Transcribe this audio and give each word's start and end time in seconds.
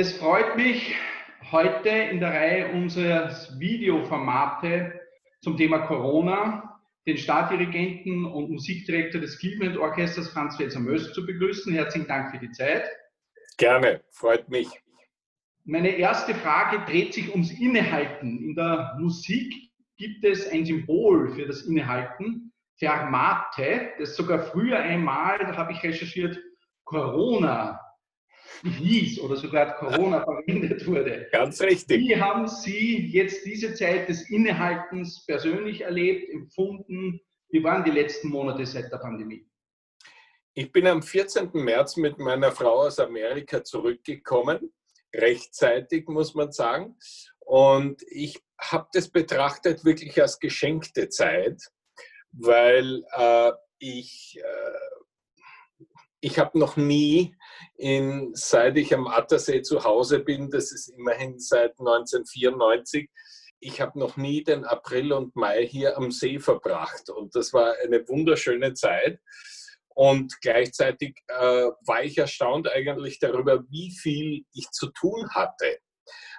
Es 0.00 0.12
freut 0.12 0.54
mich, 0.54 0.94
heute 1.50 1.88
in 1.88 2.20
der 2.20 2.28
Reihe 2.28 2.70
unseres 2.70 3.58
Videoformate 3.58 4.92
zum 5.40 5.56
Thema 5.56 5.78
Corona 5.88 6.80
den 7.04 7.16
Stadtdirigenten 7.16 8.24
und 8.24 8.48
Musikdirektor 8.48 9.20
des 9.20 9.40
Cleveland 9.40 9.76
Orchesters 9.76 10.28
Franz 10.28 10.56
Felser 10.56 10.78
Möst 10.78 11.14
zu 11.14 11.26
begrüßen. 11.26 11.72
Herzlichen 11.72 12.06
Dank 12.06 12.30
für 12.30 12.38
die 12.38 12.52
Zeit. 12.52 12.88
Gerne, 13.56 14.00
freut 14.12 14.48
mich. 14.48 14.68
Meine 15.64 15.88
erste 15.88 16.32
Frage 16.32 16.78
dreht 16.88 17.12
sich 17.12 17.32
ums 17.32 17.50
Innehalten. 17.50 18.38
In 18.44 18.54
der 18.54 18.96
Musik 19.00 19.52
gibt 19.96 20.24
es 20.24 20.48
ein 20.48 20.64
Symbol 20.64 21.32
für 21.32 21.44
das 21.44 21.62
Innehalten, 21.62 22.52
Fermate, 22.78 23.94
das 23.98 24.14
sogar 24.14 24.44
früher 24.44 24.78
einmal, 24.78 25.40
da 25.40 25.56
habe 25.56 25.72
ich 25.72 25.82
recherchiert, 25.82 26.38
Corona 26.84 27.80
hieß 28.62 29.20
oder 29.20 29.36
sogar 29.36 29.76
Corona 29.76 30.22
verwendet 30.24 30.86
wurde. 30.86 31.28
Ganz 31.32 31.60
richtig. 31.60 32.00
Wie 32.00 32.16
haben 32.16 32.48
Sie 32.48 33.06
jetzt 33.06 33.44
diese 33.44 33.74
Zeit 33.74 34.08
des 34.08 34.28
Innehaltens 34.30 35.24
persönlich 35.26 35.82
erlebt, 35.82 36.30
empfunden? 36.30 37.20
Wie 37.50 37.62
waren 37.62 37.84
die 37.84 37.90
letzten 37.90 38.28
Monate 38.28 38.66
seit 38.66 38.92
der 38.92 38.98
Pandemie? 38.98 39.46
Ich 40.54 40.72
bin 40.72 40.86
am 40.86 41.02
14. 41.02 41.50
März 41.52 41.96
mit 41.96 42.18
meiner 42.18 42.50
Frau 42.50 42.80
aus 42.80 42.98
Amerika 42.98 43.62
zurückgekommen, 43.62 44.72
rechtzeitig 45.14 46.08
muss 46.08 46.34
man 46.34 46.50
sagen. 46.52 46.96
Und 47.38 48.02
ich 48.08 48.40
habe 48.60 48.88
das 48.92 49.08
betrachtet 49.08 49.84
wirklich 49.84 50.20
als 50.20 50.40
geschenkte 50.40 51.08
Zeit, 51.08 51.62
weil 52.32 53.04
äh, 53.12 53.52
ich 53.78 54.38
äh, 54.38 54.97
ich 56.20 56.38
habe 56.38 56.58
noch 56.58 56.76
nie, 56.76 57.36
in, 57.76 58.30
seit 58.34 58.76
ich 58.76 58.94
am 58.94 59.06
Attersee 59.06 59.62
zu 59.62 59.84
Hause 59.84 60.20
bin, 60.20 60.50
das 60.50 60.72
ist 60.72 60.88
immerhin 60.88 61.38
seit 61.38 61.78
1994, 61.78 63.08
ich 63.60 63.80
habe 63.80 63.98
noch 63.98 64.16
nie 64.16 64.42
den 64.42 64.64
April 64.64 65.12
und 65.12 65.34
Mai 65.34 65.66
hier 65.66 65.96
am 65.96 66.10
See 66.10 66.38
verbracht. 66.38 67.10
Und 67.10 67.34
das 67.34 67.52
war 67.52 67.74
eine 67.84 68.06
wunderschöne 68.08 68.74
Zeit. 68.74 69.20
Und 69.94 70.40
gleichzeitig 70.40 71.16
äh, 71.26 71.34
war 71.84 72.04
ich 72.04 72.18
erstaunt 72.18 72.70
eigentlich 72.70 73.18
darüber, 73.18 73.64
wie 73.68 73.90
viel 73.90 74.44
ich 74.52 74.70
zu 74.70 74.92
tun 74.92 75.28
hatte. 75.30 75.78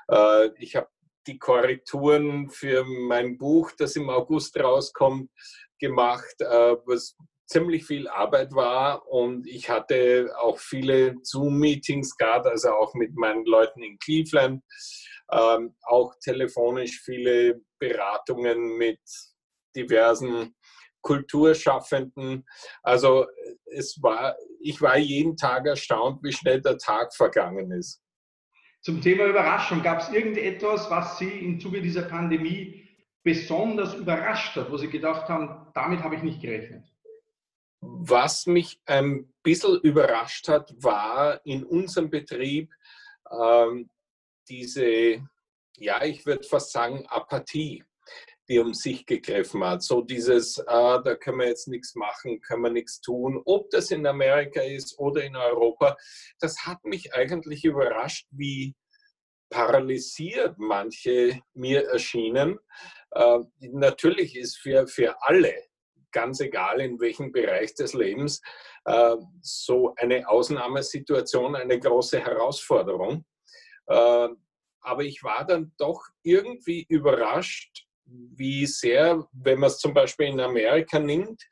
Äh, 0.07 0.49
ich 0.59 0.77
habe 0.77 0.87
die 1.27 1.37
Korrekturen 1.37 2.49
für 2.49 2.85
mein 2.85 3.37
Buch, 3.37 3.71
das 3.77 3.97
im 3.97 4.09
August 4.09 4.57
rauskommt, 4.57 5.29
gemacht, 5.77 6.35
äh, 6.39 6.77
was 6.85 7.17
ziemlich 7.49 7.85
viel 7.85 8.07
Arbeit 8.07 8.53
war 8.53 9.07
und 9.07 9.47
ich 9.47 9.69
hatte 9.69 10.31
auch 10.39 10.59
viele 10.59 11.15
Zoom-Meetings, 11.23 12.15
gerade 12.15 12.49
also 12.51 12.69
auch 12.69 12.93
mit 12.93 13.15
meinen 13.15 13.43
Leuten 13.45 13.81
in 13.81 13.97
Cleveland, 13.97 14.63
ähm, 15.31 15.75
auch 15.83 16.13
telefonisch 16.21 17.01
viele 17.03 17.61
Beratungen 17.79 18.77
mit 18.77 18.99
diversen 19.75 20.55
Kulturschaffenden. 21.01 22.45
Also 22.83 23.25
es 23.65 23.97
war, 24.01 24.35
ich 24.59 24.81
war 24.81 24.97
jeden 24.97 25.35
Tag 25.35 25.65
erstaunt, 25.65 26.21
wie 26.23 26.31
schnell 26.31 26.61
der 26.61 26.77
Tag 26.77 27.15
vergangen 27.15 27.71
ist. 27.71 28.01
Zum 28.81 29.01
Thema 29.01 29.25
Überraschung, 29.25 29.81
gab 29.81 30.01
es 30.01 30.09
irgendetwas, 30.09 30.89
was 30.89 31.17
Sie 31.17 31.29
im 31.29 31.59
Zuge 31.59 31.81
dieser 31.81 32.03
Pandemie 32.03 32.87
besonders 33.23 33.95
überrascht 33.95 34.55
hat, 34.55 34.71
wo 34.71 34.77
Sie 34.77 34.89
gedacht 34.89 35.27
haben, 35.29 35.67
damit 35.73 36.01
habe 36.03 36.15
ich 36.15 36.23
nicht 36.23 36.41
gerechnet? 36.41 36.88
Was 37.81 38.45
mich 38.45 38.81
ein 38.85 39.33
bisschen 39.41 39.79
überrascht 39.81 40.47
hat, 40.47 40.73
war 40.83 41.45
in 41.45 41.63
unserem 41.63 42.09
Betrieb 42.09 42.73
ähm, 43.31 43.89
diese, 44.49 45.25
ja, 45.77 46.03
ich 46.03 46.25
würde 46.25 46.43
fast 46.43 46.71
sagen, 46.71 47.05
Apathie, 47.07 47.83
die 48.49 48.59
um 48.59 48.73
sich 48.73 49.05
gegriffen 49.05 49.63
hat. 49.63 49.83
So 49.83 50.01
dieses, 50.01 50.57
äh, 50.57 50.65
da 50.67 51.15
können 51.15 51.39
wir 51.39 51.47
jetzt 51.47 51.67
nichts 51.67 51.95
machen, 51.95 52.41
können 52.41 52.63
wir 52.63 52.71
nichts 52.71 52.99
tun, 52.99 53.41
ob 53.45 53.69
das 53.69 53.91
in 53.91 54.05
Amerika 54.05 54.61
ist 54.61 54.97
oder 54.97 55.23
in 55.23 55.35
Europa. 55.35 55.95
Das 56.39 56.65
hat 56.65 56.83
mich 56.83 57.13
eigentlich 57.13 57.63
überrascht, 57.63 58.27
wie 58.31 58.75
paralysiert 59.49 60.57
manche 60.57 61.41
mir 61.53 61.87
erschienen. 61.87 62.59
Äh, 63.11 63.39
natürlich 63.59 64.35
ist 64.35 64.57
für, 64.57 64.87
für 64.87 65.15
alle 65.21 65.68
ganz 66.11 66.39
egal 66.39 66.81
in 66.81 66.99
welchem 66.99 67.31
Bereich 67.31 67.75
des 67.75 67.93
Lebens, 67.93 68.41
äh, 68.85 69.15
so 69.41 69.93
eine 69.95 70.27
Ausnahmesituation 70.27 71.55
eine 71.55 71.79
große 71.79 72.19
Herausforderung. 72.19 73.25
Äh, 73.87 74.29
aber 74.81 75.03
ich 75.03 75.23
war 75.23 75.45
dann 75.45 75.73
doch 75.77 76.01
irgendwie 76.23 76.85
überrascht, 76.89 77.85
wie 78.05 78.65
sehr, 78.65 79.27
wenn 79.33 79.59
man 79.59 79.67
es 79.67 79.77
zum 79.77 79.93
Beispiel 79.93 80.27
in 80.27 80.39
Amerika 80.39 80.99
nimmt, 80.99 81.43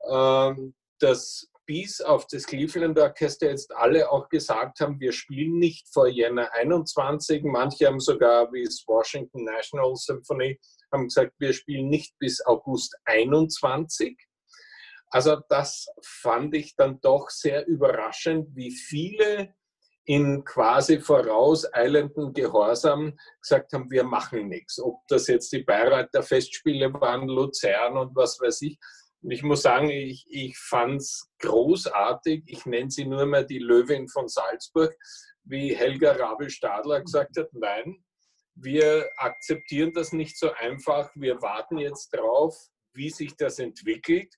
äh, 0.00 0.52
dass 0.98 1.50
bis 1.66 2.00
auf 2.00 2.26
das 2.26 2.46
Cleveland 2.46 2.98
Orchester 2.98 3.48
jetzt 3.48 3.74
alle 3.74 4.10
auch 4.10 4.28
gesagt 4.28 4.80
haben, 4.80 5.00
wir 5.00 5.12
spielen 5.12 5.58
nicht 5.58 5.88
vor 5.92 6.06
Jänner 6.06 6.52
21. 6.52 7.42
Manche 7.44 7.86
haben 7.86 8.00
sogar, 8.00 8.52
wie 8.52 8.62
es 8.62 8.84
Washington 8.86 9.44
National 9.44 9.94
Symphony, 9.96 10.60
haben 10.92 11.04
gesagt, 11.04 11.32
wir 11.38 11.52
spielen 11.52 11.88
nicht 11.88 12.18
bis 12.18 12.44
August 12.44 12.94
21. 13.04 14.16
Also 15.08 15.40
das 15.48 15.86
fand 16.02 16.54
ich 16.54 16.76
dann 16.76 17.00
doch 17.00 17.30
sehr 17.30 17.66
überraschend, 17.66 18.48
wie 18.54 18.72
viele 18.72 19.54
in 20.06 20.44
quasi 20.44 21.00
vorauseilenden 21.00 22.34
Gehorsam 22.34 23.16
gesagt 23.40 23.72
haben, 23.72 23.90
wir 23.90 24.04
machen 24.04 24.48
nichts. 24.48 24.78
Ob 24.78 25.00
das 25.08 25.28
jetzt 25.28 25.52
die 25.52 25.62
Bayreuther 25.62 26.22
Festspiele 26.22 26.92
waren, 26.94 27.28
Luzern 27.28 27.96
und 27.96 28.14
was 28.14 28.38
weiß 28.40 28.62
ich. 28.62 28.78
Und 29.24 29.30
ich 29.30 29.42
muss 29.42 29.62
sagen, 29.62 29.88
ich, 29.88 30.26
ich 30.28 30.58
fand 30.58 31.00
es 31.00 31.30
großartig. 31.38 32.42
Ich 32.46 32.66
nenne 32.66 32.90
sie 32.90 33.06
nur 33.06 33.24
mal 33.24 33.46
die 33.46 33.58
Löwin 33.58 34.06
von 34.06 34.28
Salzburg, 34.28 34.94
wie 35.44 35.74
Helga 35.74 36.12
Rabel-Stadler 36.12 37.00
gesagt 37.00 37.38
hat, 37.38 37.48
nein, 37.52 38.04
wir 38.54 39.08
akzeptieren 39.16 39.94
das 39.94 40.12
nicht 40.12 40.38
so 40.38 40.52
einfach. 40.52 41.10
Wir 41.14 41.40
warten 41.40 41.78
jetzt 41.78 42.10
drauf, 42.10 42.54
wie 42.92 43.08
sich 43.08 43.34
das 43.36 43.58
entwickelt. 43.58 44.34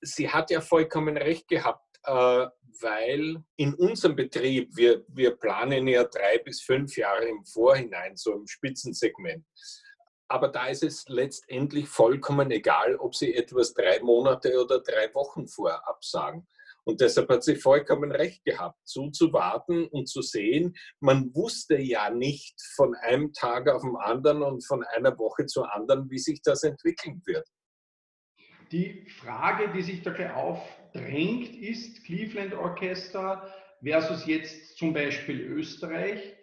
Sie 0.00 0.28
hat 0.28 0.50
ja 0.50 0.60
vollkommen 0.60 1.16
recht 1.16 1.46
gehabt, 1.46 1.86
äh, 2.02 2.46
weil 2.80 3.36
in 3.56 3.74
unserem 3.74 4.16
Betrieb, 4.16 4.76
wir, 4.76 5.04
wir 5.06 5.36
planen 5.36 5.86
ja 5.86 6.02
drei 6.02 6.38
bis 6.38 6.60
fünf 6.60 6.96
Jahre 6.96 7.26
im 7.26 7.44
Vorhinein, 7.44 8.16
so 8.16 8.32
im 8.32 8.48
Spitzensegment. 8.48 9.46
Aber 10.28 10.48
da 10.48 10.68
ist 10.68 10.82
es 10.82 11.04
letztendlich 11.08 11.88
vollkommen 11.88 12.50
egal, 12.50 12.96
ob 12.96 13.14
Sie 13.14 13.34
etwas 13.34 13.74
drei 13.74 14.00
Monate 14.00 14.62
oder 14.62 14.80
drei 14.80 15.12
Wochen 15.14 15.46
vorab 15.46 16.02
sagen. 16.02 16.46
Und 16.84 17.00
deshalb 17.00 17.30
hat 17.30 17.42
sie 17.42 17.56
vollkommen 17.56 18.12
recht 18.12 18.44
gehabt, 18.44 18.78
zuzuwarten 18.84 19.86
und 19.86 20.06
zu 20.06 20.20
sehen, 20.20 20.76
man 21.00 21.34
wusste 21.34 21.78
ja 21.78 22.10
nicht 22.10 22.60
von 22.74 22.94
einem 22.94 23.32
Tag 23.32 23.68
auf 23.68 23.82
den 23.82 23.96
anderen 23.96 24.42
und 24.42 24.64
von 24.66 24.84
einer 24.84 25.18
Woche 25.18 25.46
zur 25.46 25.74
anderen, 25.74 26.10
wie 26.10 26.18
sich 26.18 26.42
das 26.42 26.62
entwickeln 26.62 27.22
wird. 27.24 27.48
Die 28.70 29.06
Frage, 29.08 29.72
die 29.72 29.82
sich 29.82 30.02
da 30.02 30.12
aufdrängt, 30.34 31.56
ist 31.56 32.04
Cleveland 32.04 32.54
Orchester 32.54 33.50
versus 33.82 34.26
jetzt 34.26 34.76
zum 34.76 34.92
Beispiel 34.92 35.40
Österreich. 35.40 36.33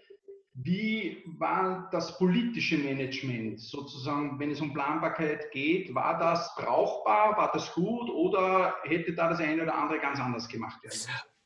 Wie 0.53 1.23
war 1.37 1.87
das 1.91 2.17
politische 2.17 2.77
Management 2.77 3.61
sozusagen, 3.61 4.37
wenn 4.37 4.51
es 4.51 4.59
um 4.59 4.73
Planbarkeit 4.73 5.49
geht? 5.51 5.95
War 5.95 6.19
das 6.19 6.53
brauchbar? 6.57 7.37
War 7.37 7.51
das 7.53 7.73
gut? 7.73 8.09
Oder 8.09 8.75
hätte 8.83 9.13
da 9.13 9.29
das 9.29 9.39
eine 9.39 9.63
oder 9.63 9.73
andere 9.73 9.99
ganz 9.99 10.19
anders 10.19 10.49
gemacht 10.49 10.83
werden? 10.83 10.99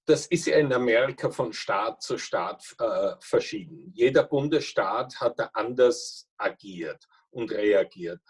Das 0.07 0.25
ist 0.27 0.47
ja 0.47 0.57
in 0.57 0.73
Amerika 0.73 1.29
von 1.29 1.53
Staat 1.53 2.01
zu 2.01 2.17
Staat 2.17 2.75
äh, 2.79 3.13
verschieden. 3.19 3.91
Jeder 3.93 4.23
Bundesstaat 4.23 5.19
hat 5.19 5.39
da 5.39 5.49
anders 5.53 6.27
agiert 6.37 7.07
und 7.29 7.51
reagiert. 7.51 8.21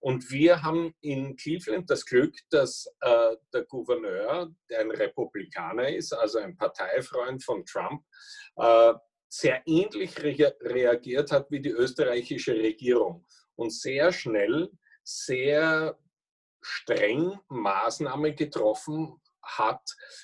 Und 0.00 0.30
wir 0.30 0.62
haben 0.62 0.94
in 1.00 1.34
Cleveland 1.36 1.88
das 1.88 2.04
Glück, 2.04 2.36
dass 2.50 2.86
äh, 3.00 3.36
der 3.52 3.64
Gouverneur, 3.64 4.52
der 4.68 4.80
ein 4.80 4.90
Republikaner 4.90 5.88
ist, 5.88 6.12
also 6.12 6.40
ein 6.40 6.56
Parteifreund 6.56 7.42
von 7.42 7.64
Trump, 7.64 8.02
äh, 8.56 8.92
sehr 9.36 9.62
ähnlich 9.66 10.22
re 10.22 10.54
reagiert 10.60 11.32
hat 11.32 11.50
wie 11.50 11.60
die 11.60 11.70
österreichische 11.70 12.54
Regierung 12.54 13.26
und 13.56 13.72
sehr 13.72 14.12
schnell, 14.12 14.70
sehr 15.02 15.98
streng 16.62 17.38
Maßnahmen 17.48 18.36
getroffen 18.36 19.20
hat, 19.42 19.82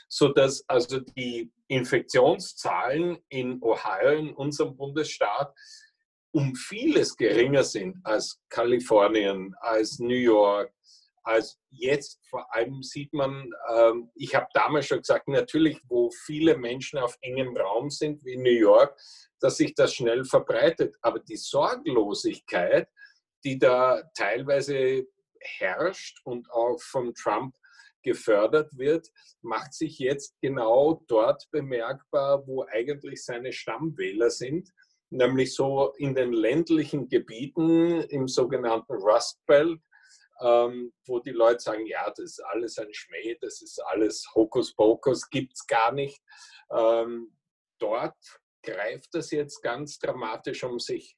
sodass 0.09 0.65
also 0.69 1.01
die 1.01 1.53
Infektionszahlen 1.67 3.19
in 3.29 3.61
Ohio, 3.63 4.13
in 4.13 4.33
unserem 4.35 4.77
Bundesstaat, 4.77 5.55
um 6.33 6.55
vieles 6.55 7.17
geringer 7.17 7.65
sind 7.65 7.99
als 8.05 8.41
Kalifornien, 8.49 9.55
als 9.61 9.99
New 9.99 10.15
York, 10.15 10.73
als 11.23 11.59
jetzt. 11.71 12.21
Vor 12.29 12.53
allem 12.55 12.83
sieht 12.83 13.13
man, 13.13 13.53
ähm, 13.75 14.11
ich 14.15 14.35
habe 14.35 14.47
damals 14.55 14.87
schon 14.87 14.99
gesagt, 14.99 15.29
natürlich, 15.29 15.81
wo 15.89 16.11
viele 16.11 16.57
Menschen 16.57 16.99
auf 16.99 17.17
engem 17.21 17.57
Raum 17.57 17.91
sind, 17.91 18.25
wie 18.25 18.37
New 18.37 18.51
York, 18.51 18.99
dass 19.41 19.57
sich 19.57 19.75
das 19.75 19.95
schnell 19.95 20.25
verbreitet. 20.25 20.97
Aber 21.03 21.21
die 21.21 21.37
Sorglosigkeit, 21.37 22.89
die 23.45 23.59
da 23.59 24.03
teilweise 24.15 25.07
herrscht 25.41 26.21
und 26.25 26.51
auch 26.51 26.81
von 26.81 27.15
Trump 27.15 27.55
gefördert 28.03 28.77
wird, 28.77 29.09
macht 29.43 29.75
sich 29.75 29.99
jetzt 29.99 30.35
genau 30.41 31.03
dort 31.07 31.51
bemerkbar, 31.51 32.47
wo 32.47 32.65
eigentlich 32.65 33.25
seine 33.25 33.53
Stammwähler 33.53 34.31
sind, 34.31 34.71
nämlich 35.11 35.55
so 35.55 35.93
in 35.99 36.15
den 36.15 36.33
ländlichen 36.33 37.09
Gebieten 37.09 38.03
im 38.03 38.29
sogenannten 38.29 38.93
Rust 38.93 39.45
Belt, 39.47 39.81
ähm, 40.41 40.93
wo 41.07 41.21
die 41.21 41.31
Leute 41.31 41.61
sagen, 41.61 41.87
ja, 41.87 42.09
das 42.09 42.21
ist 42.21 42.41
alles 42.41 42.79
ein 42.79 42.93
Schmäh, 42.93 43.37
das 43.41 43.63
ist 43.63 43.79
alles 43.87 44.27
Hokuspokus, 44.35 45.29
gibt 45.31 45.55
es 45.55 45.67
gar 45.67 45.93
nicht. 45.93 46.23
Ähm, 46.71 47.33
dort 47.79 48.17
greift 48.63 49.15
das 49.15 49.31
jetzt 49.31 49.63
ganz 49.63 49.99
dramatisch 49.99 50.65
um 50.65 50.79
sich. 50.79 51.17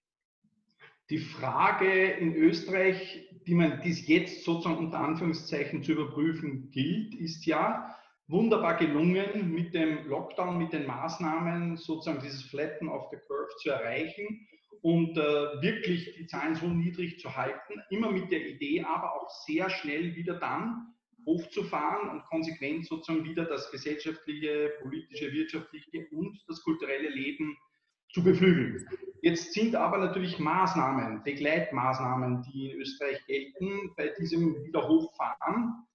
Die 1.11 1.19
Frage 1.19 2.13
in 2.13 2.35
Österreich, 2.35 3.29
die 3.47 3.55
man 3.55 3.81
dies 3.83 4.07
jetzt 4.07 4.45
sozusagen 4.45 4.79
unter 4.79 5.01
Anführungszeichen 5.01 5.83
zu 5.83 5.93
überprüfen 5.93 6.71
gilt, 6.71 7.15
ist 7.15 7.45
ja 7.45 7.97
wunderbar 8.29 8.77
gelungen, 8.77 9.53
mit 9.53 9.75
dem 9.75 10.07
Lockdown, 10.07 10.57
mit 10.59 10.73
den 10.73 10.87
Maßnahmen 10.87 11.77
sozusagen 11.77 12.23
dieses 12.23 12.43
Flatten 12.45 12.89
of 12.89 13.09
the 13.11 13.19
Curve 13.19 13.55
zu 13.61 13.71
erreichen 13.71 14.47
und 14.81 15.17
äh, 15.17 15.63
wirklich 15.63 16.15
die 16.17 16.27
Zahlen 16.27 16.55
so 16.55 16.67
niedrig 16.67 17.21
zu 17.21 17.37
halten, 17.37 17.81
immer 17.91 18.11
mit 18.11 18.33
der 18.33 18.47
Idee, 18.47 18.83
aber 18.83 19.15
auch 19.15 19.31
sehr 19.47 19.71
schnell 19.71 20.15
wieder 20.17 20.39
dann 20.39 20.95
hochzufahren 21.27 22.09
und 22.09 22.25
konsequent 22.25 22.87
sozusagen 22.87 23.25
wieder 23.25 23.45
das 23.45 23.71
gesellschaftliche, 23.71 24.73
politische, 24.81 25.33
wirtschaftliche 25.33 26.07
und 26.11 26.37
das 26.49 26.63
kulturelle 26.63 27.11
Leben 27.11 27.57
zu 28.13 28.23
beflügeln. 28.23 28.89
Jetzt 29.23 29.53
sind 29.53 29.77
aber 29.77 29.99
natürlich 29.99 30.39
Maßnahmen, 30.39 31.23
Begleitmaßnahmen, 31.23 32.43
die 32.43 32.71
in 32.71 32.81
Österreich 32.81 33.25
gelten, 33.27 33.95
bei 33.97 34.09
diesem 34.19 34.65
Wiederhochfahren. 34.65 35.87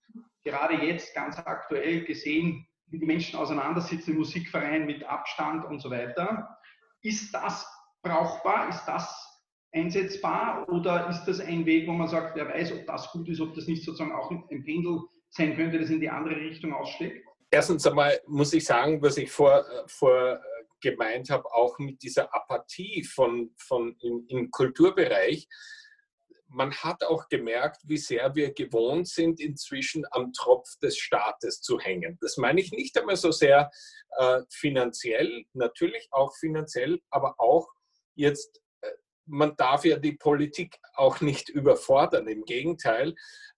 Gerade 0.43 0.75
jetzt 0.75 1.13
ganz 1.13 1.37
aktuell 1.37 2.05
gesehen, 2.05 2.65
wie 2.87 2.99
die 2.99 3.05
Menschen 3.05 3.37
auseinandersitzen 3.37 4.15
Musikverein 4.15 4.85
mit 4.85 5.03
Abstand 5.03 5.65
und 5.65 5.81
so 5.81 5.91
weiter. 5.91 6.57
Ist 7.01 7.33
das 7.33 7.67
brauchbar? 8.01 8.69
Ist 8.69 8.85
das 8.85 9.27
einsetzbar? 9.73 10.67
Oder 10.69 11.09
ist 11.09 11.25
das 11.25 11.39
ein 11.39 11.65
Weg, 11.65 11.87
wo 11.87 11.91
man 11.91 12.07
sagt, 12.07 12.35
wer 12.35 12.47
weiß, 12.47 12.73
ob 12.73 12.85
das 12.87 13.11
gut 13.11 13.27
ist, 13.29 13.41
ob 13.41 13.53
das 13.53 13.67
nicht 13.67 13.83
sozusagen 13.83 14.13
auch 14.13 14.31
ein 14.31 14.63
Pendel 14.63 15.01
sein 15.29 15.55
könnte, 15.55 15.79
das 15.79 15.89
in 15.89 15.99
die 15.99 16.09
andere 16.09 16.35
Richtung 16.35 16.73
ausschlägt? 16.73 17.25
Erstens 17.49 17.87
einmal 17.87 18.19
muss 18.27 18.53
ich 18.53 18.65
sagen, 18.65 19.01
was 19.01 19.17
ich 19.17 19.31
vor, 19.31 19.63
vor 19.87 20.41
gemeint 20.81 21.29
habe, 21.29 21.45
auch 21.53 21.77
mit 21.79 22.01
dieser 22.01 22.33
Apathie 22.33 23.03
von, 23.03 23.51
von 23.57 23.95
im, 24.01 24.25
im 24.27 24.51
Kulturbereich. 24.51 25.47
Man 26.49 26.73
hat 26.73 27.03
auch 27.03 27.27
gemerkt, 27.27 27.81
wie 27.85 27.97
sehr 27.97 28.33
wir 28.35 28.53
gewohnt 28.53 29.07
sind, 29.07 29.39
inzwischen 29.41 30.05
am 30.11 30.31
Tropf 30.31 30.77
des 30.81 30.97
Staates 30.97 31.61
zu 31.61 31.79
hängen. 31.79 32.17
Das 32.21 32.37
meine 32.37 32.61
ich 32.61 32.71
nicht 32.71 32.97
einmal 32.97 33.17
so 33.17 33.31
sehr 33.31 33.69
äh, 34.17 34.41
finanziell, 34.49 35.45
natürlich 35.53 36.07
auch 36.11 36.33
finanziell, 36.37 37.01
aber 37.09 37.35
auch 37.37 37.67
jetzt, 38.17 38.61
äh, 38.81 38.89
man 39.25 39.55
darf 39.55 39.85
ja 39.85 39.97
die 39.97 40.13
Politik 40.13 40.77
auch 40.95 41.21
nicht 41.21 41.49
überfordern. 41.49 42.27
Im 42.27 42.43
Gegenteil, 42.43 43.15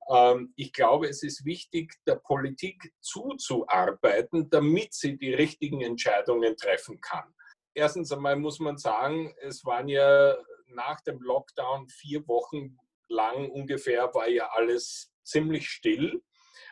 ähm, 0.09 0.53
ich 0.55 0.73
glaube, 0.73 1.07
es 1.07 1.23
ist 1.23 1.45
wichtig, 1.45 1.95
der 2.05 2.15
Politik 2.15 2.93
zuzuarbeiten, 2.99 4.49
damit 4.49 4.93
sie 4.93 5.17
die 5.17 5.33
richtigen 5.33 5.81
Entscheidungen 5.81 6.55
treffen 6.57 6.99
kann. 7.01 7.33
Erstens 7.73 8.11
einmal 8.11 8.35
muss 8.35 8.59
man 8.59 8.77
sagen, 8.77 9.33
es 9.41 9.63
waren 9.63 9.87
ja 9.87 10.35
nach 10.67 11.01
dem 11.01 11.21
Lockdown 11.21 11.87
vier 11.89 12.27
Wochen 12.27 12.77
lang 13.07 13.49
ungefähr, 13.49 14.13
war 14.13 14.27
ja 14.27 14.49
alles 14.51 15.11
ziemlich 15.23 15.69
still. 15.69 16.21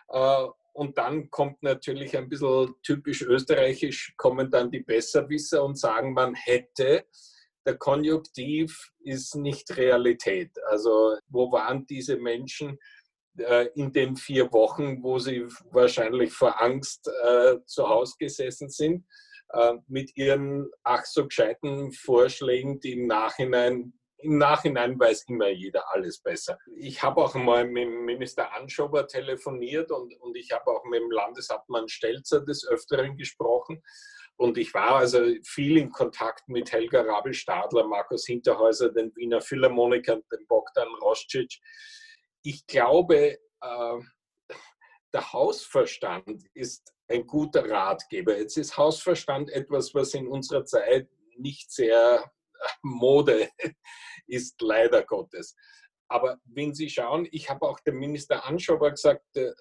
Äh, 0.09 0.47
und 0.73 0.97
dann 0.99 1.31
kommt 1.31 1.63
natürlich 1.63 2.15
ein 2.15 2.29
bisschen 2.29 2.75
typisch 2.83 3.23
österreichisch, 3.23 4.13
kommen 4.15 4.51
dann 4.51 4.69
die 4.69 4.81
Besserwisser 4.81 5.63
und 5.63 5.77
sagen, 5.77 6.13
man 6.13 6.35
hätte 6.35 7.05
der 7.67 7.77
Konjunktiv 7.77 8.91
ist 9.01 9.35
nicht 9.35 9.75
Realität. 9.75 10.51
Also 10.69 11.17
wo 11.27 11.51
waren 11.51 11.85
diese 11.85 12.17
Menschen, 12.17 12.79
äh, 13.37 13.67
in 13.75 13.91
den 13.93 14.15
vier 14.15 14.51
Wochen, 14.51 15.03
wo 15.03 15.19
sie 15.19 15.45
wahrscheinlich 15.71 16.33
vor 16.33 16.61
Angst 16.61 17.07
äh, 17.23 17.57
zu 17.65 17.87
Hause 17.87 18.15
gesessen 18.17 18.69
sind, 18.69 19.05
äh, 19.49 19.73
mit 19.87 20.15
ihren 20.17 20.71
ach 20.83 21.05
so 21.05 21.27
gescheiten 21.27 21.91
Vorschlägen, 21.91 22.79
die 22.79 22.93
im 22.93 23.07
Nachhinein 23.07 23.93
im 24.19 24.39
Nachhinein 24.39 24.99
weiß 24.99 25.25
immer 25.27 25.49
jeder 25.49 25.93
alles 25.93 26.19
besser. 26.19 26.57
Ich 26.77 27.03
habe 27.03 27.21
auch 27.21 27.35
mal 27.35 27.67
mit 27.67 27.87
Minister 27.87 28.51
Anschober 28.53 29.07
telefoniert 29.07 29.91
und, 29.91 30.11
und 30.21 30.35
ich 30.35 30.51
habe 30.51 30.71
auch 30.71 30.83
mit 30.85 31.01
dem 31.01 31.11
Landeshauptmann 31.11 31.87
Stelzer 31.87 32.41
des 32.41 32.67
Öfteren 32.67 33.15
gesprochen. 33.15 33.83
Und 34.37 34.57
ich 34.57 34.73
war 34.73 34.97
also 34.97 35.19
viel 35.43 35.77
in 35.77 35.89
Kontakt 35.89 36.47
mit 36.47 36.71
Helga 36.71 37.01
Rabel-Stadler, 37.01 37.87
Markus 37.87 38.25
Hinterhäuser, 38.25 38.89
den 38.89 39.15
Wiener 39.15 39.41
Philharmonikern, 39.41 40.21
den 40.31 40.45
Bogdan 40.47 40.87
Roscic 41.01 41.59
ich 42.47 42.65
glaube, 42.65 43.39
äh, 43.61 43.99
der 45.13 45.33
Hausverstand 45.33 46.45
ist 46.53 46.93
ein 47.09 47.27
guter 47.27 47.69
Ratgeber. 47.69 48.37
Jetzt 48.37 48.57
ist 48.57 48.77
Hausverstand 48.77 49.49
etwas, 49.49 49.93
was 49.93 50.13
in 50.13 50.27
unserer 50.27 50.63
Zeit 50.63 51.09
nicht 51.37 51.71
sehr 51.71 52.23
äh, 52.23 52.67
Mode 52.83 53.49
ist, 54.27 54.61
leider 54.61 55.03
Gottes. 55.03 55.55
Aber 56.09 56.37
wenn 56.45 56.73
Sie 56.73 56.89
schauen, 56.89 57.27
ich 57.31 57.49
habe 57.49 57.67
auch 57.67 57.81
dem 57.81 57.99
Minister 57.99 58.45
Anschober 58.45 58.91
gesagt, 58.91 59.25
äh, 59.35 59.51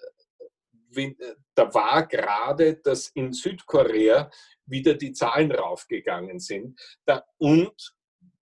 da 1.55 1.73
war 1.73 2.07
gerade, 2.07 2.75
dass 2.77 3.09
in 3.09 3.33
Südkorea 3.33 4.29
wieder 4.65 4.93
die 4.93 5.13
Zahlen 5.13 5.51
raufgegangen 5.51 6.39
sind. 6.39 6.79
und 7.37 7.97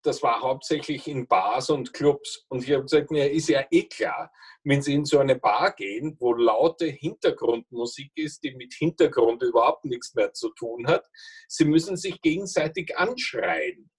das 0.06 0.22
war 0.22 0.42
hauptsächlich 0.42 1.08
in 1.08 1.28
Bars 1.28 1.70
und 1.72 1.92
Clubs. 1.94 2.46
Und 2.50 2.64
ich 2.64 2.72
habe 2.72 2.84
gesagt, 2.84 3.12
ja, 3.12 3.26
ist 3.26 3.50
ja 3.50 3.66
eh 3.72 3.84
klar, 3.84 4.32
wenn 4.64 4.82
Sie 4.82 4.94
in 4.94 5.06
so 5.06 5.18
eine 5.20 5.36
Bar 5.36 5.74
gehen, 5.74 6.16
wo 6.20 6.34
laute 6.34 6.86
Hintergrundmusik 6.86 8.12
ist, 8.16 8.44
die 8.44 8.54
mit 8.54 8.74
Hintergrund 8.74 9.42
überhaupt 9.42 9.86
nichts 9.86 10.14
mehr 10.14 10.32
zu 10.34 10.50
tun 10.52 10.88
hat, 10.88 11.06
Sie 11.48 11.66
müssen 11.66 11.98
sich 11.98 12.22
gegenseitig 12.22 12.96
anschreien. 12.98 13.90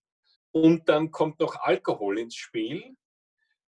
Und 0.53 0.89
dann 0.89 1.11
kommt 1.11 1.41
noch 1.41 1.57
Alkohol 1.57 2.19
ins 2.19 2.37
Spiel, 2.37 2.97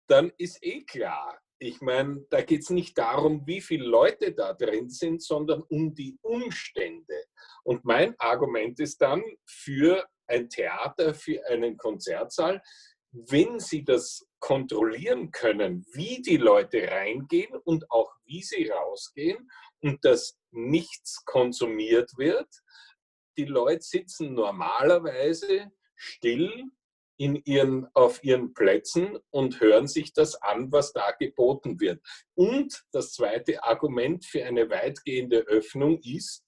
dann 0.07 0.31
ist 0.37 0.59
eh 0.61 0.83
klar. 0.83 1.39
Ich 1.59 1.81
meine, 1.81 2.23
da 2.29 2.41
geht 2.41 2.61
es 2.61 2.69
nicht 2.69 2.97
darum, 2.97 3.45
wie 3.47 3.61
viele 3.61 3.85
Leute 3.85 4.33
da 4.33 4.53
drin 4.53 4.89
sind, 4.89 5.23
sondern 5.23 5.63
um 5.63 5.95
die 5.95 6.17
Umstände. 6.21 7.25
Und 7.63 7.83
mein 7.83 8.13
Argument 8.19 8.79
ist 8.79 9.01
dann 9.01 9.23
für 9.45 10.05
ein 10.27 10.49
Theater, 10.49 11.15
für 11.15 11.43
einen 11.47 11.77
Konzertsaal, 11.77 12.61
wenn 13.11 13.59
Sie 13.59 13.83
das 13.83 14.27
kontrollieren 14.39 15.31
können, 15.31 15.85
wie 15.93 16.21
die 16.21 16.37
Leute 16.37 16.87
reingehen 16.89 17.55
und 17.63 17.89
auch 17.89 18.13
wie 18.25 18.41
sie 18.41 18.69
rausgehen 18.69 19.49
und 19.81 20.03
dass 20.05 20.37
nichts 20.51 21.23
konsumiert 21.25 22.11
wird. 22.17 22.47
Die 23.37 23.45
Leute 23.45 23.81
sitzen 23.81 24.33
normalerweise 24.33 25.71
still 25.95 26.65
in 27.17 27.35
ihren, 27.45 27.87
auf 27.93 28.23
ihren 28.23 28.53
Plätzen 28.53 29.17
und 29.31 29.59
hören 29.59 29.87
sich 29.87 30.13
das 30.13 30.35
an, 30.41 30.71
was 30.71 30.93
da 30.93 31.11
geboten 31.11 31.79
wird. 31.79 32.01
Und 32.35 32.83
das 32.91 33.13
zweite 33.13 33.63
Argument 33.63 34.25
für 34.25 34.45
eine 34.45 34.69
weitgehende 34.69 35.39
Öffnung 35.39 35.99
ist, 36.03 36.43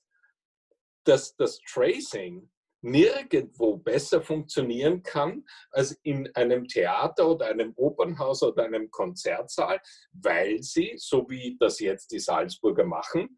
dass 1.04 1.36
das 1.36 1.60
Tracing 1.62 2.50
nirgendwo 2.82 3.78
besser 3.78 4.22
funktionieren 4.22 5.04
kann 5.04 5.44
als 5.72 5.92
in 6.04 6.34
einem 6.36 6.68
Theater 6.68 7.28
oder 7.28 7.48
einem 7.48 7.74
Opernhaus 7.76 8.42
oder 8.44 8.64
einem 8.64 8.90
Konzertsaal, 8.90 9.82
weil 10.14 10.62
sie, 10.64 10.94
so 10.98 11.30
wie 11.30 11.58
das 11.60 11.80
jetzt 11.80 12.12
die 12.12 12.20
Salzburger 12.20 12.86
machen, 12.86 13.38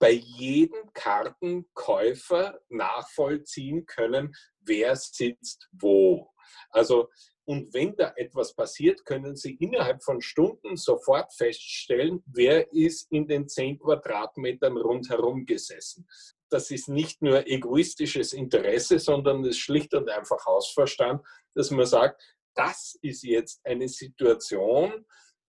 bei 0.00 0.10
jedem 0.10 0.92
Kartenkäufer 0.92 2.60
nachvollziehen 2.68 3.86
können, 3.86 4.34
wer 4.60 4.96
sitzt 4.96 5.68
wo. 5.72 6.30
Also 6.70 7.08
und 7.46 7.74
wenn 7.74 7.94
da 7.94 8.14
etwas 8.16 8.54
passiert, 8.54 9.04
können 9.04 9.36
Sie 9.36 9.54
innerhalb 9.56 10.02
von 10.02 10.22
Stunden 10.22 10.76
sofort 10.76 11.34
feststellen, 11.34 12.22
wer 12.24 12.72
ist 12.72 13.12
in 13.12 13.28
den 13.28 13.48
10 13.48 13.80
Quadratmetern 13.80 14.78
rundherum 14.78 15.44
gesessen 15.44 16.06
das 16.54 16.70
ist 16.70 16.88
nicht 16.88 17.20
nur 17.20 17.48
egoistisches 17.48 18.32
Interesse, 18.32 19.00
sondern 19.00 19.42
es 19.42 19.56
ist 19.56 19.58
schlicht 19.58 19.92
und 19.92 20.08
einfach 20.08 20.46
Hausverstand, 20.46 21.20
dass 21.54 21.72
man 21.72 21.84
sagt, 21.84 22.22
das 22.54 22.96
ist 23.02 23.24
jetzt 23.24 23.60
eine 23.66 23.88
Situation, 23.88 25.04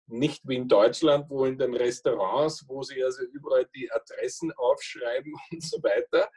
nicht 0.08 0.42
wie 0.48 0.56
in 0.56 0.68
Deutschland, 0.68 1.30
wo 1.30 1.46
in 1.46 1.60
den 1.60 1.75
Restaurants, 1.75 2.66
wo 2.68 2.82
sie 2.82 3.04
also 3.04 3.22
überall 3.24 3.68
die 3.75 3.92
Adressen 3.92 4.52
aufschreiben 4.54 5.32
und 5.52 5.64
so 5.64 5.78
weiter. 5.84 6.28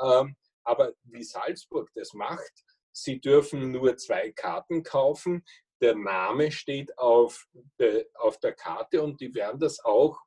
Ähm, 0.00 0.36
aber 0.62 0.92
wie 1.02 1.24
Salzburg 1.24 1.90
das 1.96 2.12
macht, 2.14 2.52
sie 2.92 3.20
dürfen 3.20 3.70
nur 3.70 3.96
zwei 3.96 4.30
Karten 4.32 4.82
kaufen. 4.82 5.44
Der 5.80 5.94
Name 5.96 6.52
steht 6.52 6.96
auf, 6.98 7.46
de, 7.78 8.06
auf 8.14 8.38
der 8.38 8.52
Karte 8.52 9.02
und 9.02 9.20
die 9.20 9.34
werden 9.34 9.60
das 9.60 9.84
auch 9.84 10.20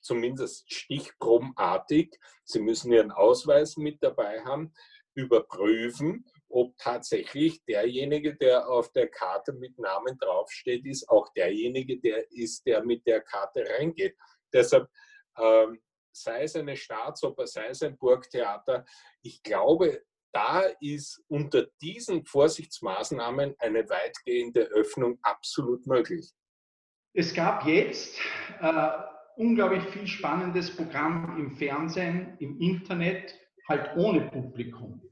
zumindest 0.00 0.72
stichprobenartig, 0.72 2.18
sie 2.44 2.60
müssen 2.60 2.92
ihren 2.92 3.12
Ausweis 3.12 3.76
mit 3.76 4.02
dabei 4.02 4.42
haben, 4.44 4.72
überprüfen 5.14 6.24
ob 6.52 6.76
tatsächlich 6.76 7.64
derjenige, 7.64 8.36
der 8.36 8.68
auf 8.68 8.92
der 8.92 9.08
Karte 9.08 9.54
mit 9.54 9.78
Namen 9.78 10.18
draufsteht, 10.18 10.84
ist 10.86 11.08
auch 11.08 11.32
derjenige, 11.32 11.98
der 11.98 12.30
ist, 12.30 12.66
der 12.66 12.84
mit 12.84 13.06
der 13.06 13.22
Karte 13.22 13.64
reingeht. 13.66 14.16
Deshalb 14.52 14.88
ähm, 15.38 15.80
sei 16.14 16.42
es 16.42 16.54
eine 16.54 16.76
Staatsoper, 16.76 17.46
sei 17.46 17.68
es 17.68 17.82
ein 17.82 17.96
Burgtheater, 17.96 18.84
ich 19.22 19.42
glaube, 19.42 20.04
da 20.32 20.62
ist 20.80 21.22
unter 21.28 21.66
diesen 21.80 22.24
Vorsichtsmaßnahmen 22.24 23.54
eine 23.58 23.88
weitgehende 23.88 24.62
Öffnung 24.62 25.18
absolut 25.22 25.86
möglich. 25.86 26.32
Es 27.14 27.34
gab 27.34 27.66
jetzt 27.66 28.18
äh, 28.60 28.90
unglaublich 29.36 29.84
viel 29.84 30.06
spannendes 30.06 30.74
Programm 30.74 31.36
im 31.38 31.56
Fernsehen, 31.56 32.36
im 32.38 32.58
Internet, 32.60 33.38
halt 33.68 33.96
ohne 33.96 34.22
Publikum. 34.30 35.02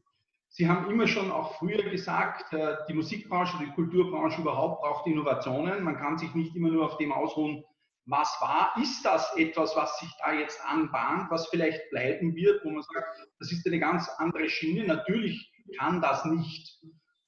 Sie 0.48 0.68
haben 0.68 0.90
immer 0.90 1.06
schon 1.06 1.30
auch 1.30 1.58
früher 1.58 1.82
gesagt, 1.82 2.52
äh, 2.52 2.76
die 2.88 2.94
Musikbranche, 2.94 3.58
die 3.58 3.70
Kulturbranche 3.72 4.40
überhaupt 4.40 4.82
braucht 4.82 5.06
Innovationen. 5.06 5.84
Man 5.84 5.96
kann 5.96 6.18
sich 6.18 6.34
nicht 6.34 6.56
immer 6.56 6.70
nur 6.70 6.86
auf 6.86 6.96
dem 6.96 7.12
ausruhen, 7.12 7.64
was 8.10 8.36
war. 8.40 8.74
Ist 8.80 9.04
das 9.04 9.30
etwas, 9.36 9.74
was 9.76 9.98
sich 9.98 10.10
da 10.18 10.32
jetzt 10.32 10.60
anbahnt, 10.66 11.30
was 11.30 11.48
vielleicht 11.48 11.88
bleiben 11.90 12.34
wird, 12.34 12.64
wo 12.64 12.70
man 12.70 12.82
sagt, 12.82 13.28
das 13.38 13.52
ist 13.52 13.66
eine 13.66 13.78
ganz 13.78 14.08
andere 14.18 14.48
Schiene? 14.48 14.84
Natürlich 14.84 15.50
kann 15.78 16.02
das 16.02 16.24
nicht 16.24 16.80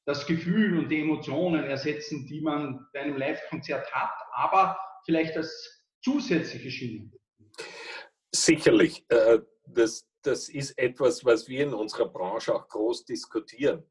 das 0.05 0.27
Gefühl 0.27 0.79
und 0.79 0.89
die 0.89 1.01
Emotionen 1.01 1.65
ersetzen, 1.65 2.27
die 2.27 2.41
man 2.41 2.87
bei 2.93 3.01
einem 3.01 3.17
Live-Konzert 3.17 3.91
hat, 3.93 4.11
aber 4.35 4.77
vielleicht 5.05 5.37
als 5.37 5.85
zusätzliche 6.03 6.71
Schiene. 6.71 7.11
Sicherlich. 8.35 9.05
Äh, 9.09 9.39
das, 9.67 10.09
das 10.23 10.49
ist 10.49 10.77
etwas, 10.77 11.25
was 11.25 11.49
wir 11.49 11.63
in 11.63 11.75
unserer 11.75 12.09
Branche 12.09 12.55
auch 12.55 12.67
groß 12.67 13.05
diskutieren. 13.05 13.85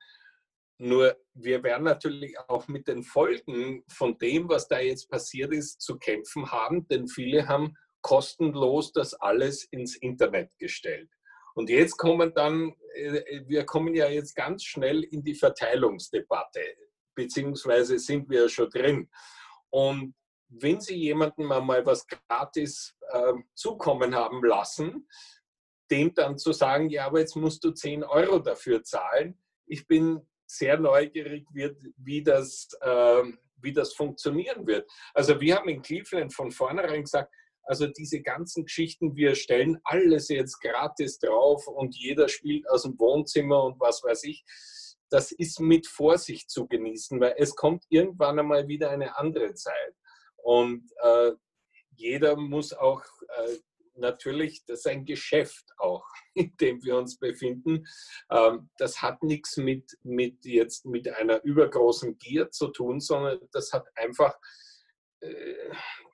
Nur 0.83 1.15
wir 1.35 1.61
werden 1.61 1.83
natürlich 1.83 2.39
auch 2.49 2.67
mit 2.67 2.87
den 2.87 3.03
Folgen 3.03 3.83
von 3.87 4.17
dem, 4.17 4.49
was 4.49 4.67
da 4.67 4.79
jetzt 4.79 5.11
passiert 5.11 5.53
ist, 5.53 5.79
zu 5.79 5.99
kämpfen 5.99 6.51
haben, 6.51 6.87
denn 6.87 7.07
viele 7.07 7.47
haben 7.47 7.77
kostenlos 8.01 8.91
das 8.91 9.13
alles 9.13 9.63
ins 9.65 9.95
Internet 9.95 10.57
gestellt. 10.57 11.07
Und 11.53 11.69
jetzt 11.69 11.97
kommen 11.97 12.33
dann, 12.33 12.73
äh, 12.95 13.41
wir 13.45 13.63
kommen 13.63 13.93
ja 13.93 14.09
jetzt 14.09 14.35
ganz 14.35 14.63
schnell 14.63 15.03
in 15.03 15.23
die 15.23 15.35
Verteilungsdebatte, 15.35 16.61
beziehungsweise 17.13 17.99
sind 17.99 18.27
wir 18.27 18.49
schon 18.49 18.71
drin. 18.71 19.07
Und 19.69 20.15
wenn 20.47 20.81
Sie 20.81 20.95
jemandem 20.95 21.45
mal 21.45 21.85
was 21.85 22.07
gratis 22.07 22.97
äh, 23.09 23.33
zukommen 23.53 24.15
haben 24.15 24.43
lassen, 24.43 25.07
dem 25.91 26.11
dann 26.15 26.39
zu 26.39 26.53
sagen, 26.53 26.89
ja, 26.89 27.05
aber 27.05 27.19
jetzt 27.19 27.35
musst 27.35 27.63
du 27.63 27.69
10 27.69 28.03
Euro 28.03 28.39
dafür 28.39 28.81
zahlen. 28.83 29.39
Ich 29.67 29.85
bin 29.85 30.27
sehr 30.51 30.77
neugierig, 30.77 31.45
wie, 31.53 31.71
wie, 31.97 32.23
das, 32.23 32.69
äh, 32.81 33.23
wie 33.61 33.73
das 33.73 33.93
funktionieren 33.93 34.67
wird. 34.67 34.89
Also 35.13 35.39
wir 35.39 35.55
haben 35.55 35.69
in 35.69 35.81
Cleveland 35.81 36.33
von 36.33 36.51
vornherein 36.51 37.03
gesagt, 37.03 37.33
also 37.63 37.87
diese 37.87 38.21
ganzen 38.21 38.65
Geschichten, 38.65 39.15
wir 39.15 39.35
stellen 39.35 39.79
alles 39.83 40.27
jetzt 40.29 40.59
gratis 40.59 41.19
drauf 41.19 41.67
und 41.67 41.95
jeder 41.95 42.27
spielt 42.27 42.69
aus 42.69 42.83
dem 42.83 42.99
Wohnzimmer 42.99 43.63
und 43.63 43.79
was 43.79 44.03
weiß 44.03 44.23
ich. 44.25 44.43
Das 45.09 45.31
ist 45.31 45.59
mit 45.59 45.87
Vorsicht 45.87 46.49
zu 46.49 46.67
genießen, 46.67 47.19
weil 47.19 47.35
es 47.37 47.55
kommt 47.55 47.85
irgendwann 47.89 48.39
einmal 48.39 48.67
wieder 48.67 48.89
eine 48.89 49.17
andere 49.17 49.53
Zeit. 49.53 49.93
Und 50.37 50.89
äh, 51.03 51.31
jeder 51.95 52.35
muss 52.35 52.73
auch 52.73 53.03
äh, 53.37 53.57
natürlich, 53.95 54.65
das 54.65 54.79
ist 54.79 54.87
ein 54.87 55.05
Geschäft 55.05 55.65
auch, 55.77 56.05
in 56.33 56.55
dem 56.57 56.83
wir 56.83 56.97
uns 56.97 57.17
befinden. 57.17 57.85
Ähm, 58.29 58.69
das 58.77 59.01
hat 59.01 59.23
nichts 59.23 59.57
mit, 59.57 59.97
mit 60.03 60.45
jetzt 60.45 60.85
mit 60.85 61.07
einer 61.09 61.43
übergroßen 61.43 62.17
Gier 62.17 62.51
zu 62.51 62.69
tun, 62.69 62.99
sondern 62.99 63.39
das 63.51 63.73
hat 63.73 63.85
einfach 63.95 64.37
äh, 65.21 65.55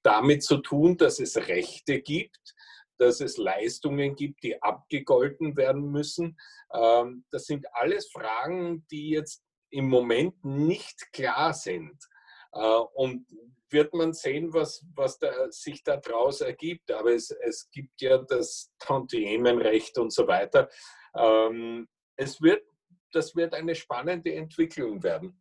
damit 0.04 0.44
zu 0.44 0.58
tun, 0.58 0.98
dass 0.98 1.20
es 1.20 1.38
Rechte 1.38 2.02
gibt, 2.02 2.56
dass 2.98 3.22
es 3.22 3.38
Leistungen 3.38 4.16
gibt, 4.16 4.44
die 4.44 4.62
abgegolten 4.62 5.56
werden 5.56 5.92
müssen. 5.92 6.38
Ähm, 6.74 7.26
das 7.32 7.46
sind 7.46 7.66
alles 7.74 8.10
Fragen, 8.12 8.86
die 8.92 9.10
jetzt 9.10 9.44
im 9.70 9.90
Moment 9.90 10.44
nicht 10.44 11.12
klar 11.12 11.54
sind. 11.54 11.98
Äh, 12.54 12.60
und 12.96 13.26
wird 13.70 13.94
man 13.94 14.14
sehen, 14.14 14.54
was, 14.54 14.86
was 14.96 15.20
da, 15.20 15.30
sich 15.52 15.84
daraus 15.84 16.42
ergibt. 16.42 16.92
Aber 16.92 17.14
es, 17.14 17.32
es 17.32 17.70
gibt 17.72 18.02
ja 18.02 18.18
das 18.18 18.72
Tantiemenrecht 18.80 19.98
und 19.98 20.14
so 20.14 20.28
weiter. 20.28 20.70
Ähm, 21.16 21.88
es 22.16 22.42
wird, 22.42 22.64
das 23.12 23.36
wird 23.36 23.54
eine 23.54 23.76
spannende 23.76 24.34
Entwicklung 24.34 25.04
werden. 25.04 25.40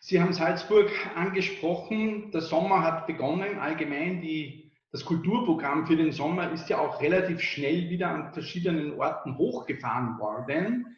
Sie 0.00 0.20
haben 0.20 0.32
Salzburg 0.32 0.90
angesprochen. 1.16 2.30
Der 2.30 2.40
Sommer 2.40 2.82
hat 2.82 3.06
begonnen. 3.06 3.58
Allgemein 3.58 4.22
die, 4.22 4.72
das 4.90 5.04
Kulturprogramm 5.04 5.86
für 5.86 5.96
den 5.96 6.12
Sommer 6.12 6.52
ist 6.52 6.68
ja 6.68 6.78
auch 6.78 7.00
relativ 7.02 7.40
schnell 7.40 7.90
wieder 7.90 8.08
an 8.08 8.32
verschiedenen 8.32 8.98
Orten 8.98 9.36
hochgefahren 9.36 10.18
worden. 10.18 10.96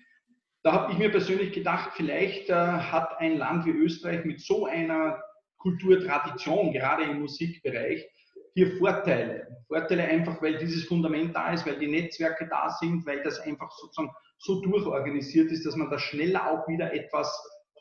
Da 0.63 0.73
habe 0.73 0.93
ich 0.93 0.99
mir 0.99 1.11
persönlich 1.11 1.53
gedacht, 1.53 1.93
vielleicht 1.95 2.51
äh, 2.51 2.55
hat 2.55 3.19
ein 3.19 3.39
Land 3.39 3.65
wie 3.65 3.71
Österreich 3.71 4.25
mit 4.25 4.41
so 4.41 4.67
einer 4.67 5.23
Kulturtradition, 5.57 6.73
gerade 6.73 7.05
im 7.05 7.21
Musikbereich, 7.21 8.07
hier 8.55 8.77
Vorteile. 8.79 9.49
Vorteile 9.69 10.05
einfach, 10.05 10.43
weil 10.43 10.59
dieses 10.59 10.85
Fundament 10.85 11.35
da 11.35 11.53
ist, 11.53 11.67
weil 11.67 11.79
die 11.79 11.87
Netzwerke 11.87 12.47
da 12.49 12.69
sind, 12.81 13.07
weil 13.07 13.23
das 13.23 13.41
einfach 13.41 13.71
sozusagen 13.71 14.15
so 14.39 14.61
durchorganisiert 14.61 15.51
ist, 15.51 15.65
dass 15.65 15.77
man 15.77 15.91
da 15.91 15.99
schneller 15.99 16.51
auch 16.51 16.67
wieder 16.69 16.93
etwas 16.93 17.31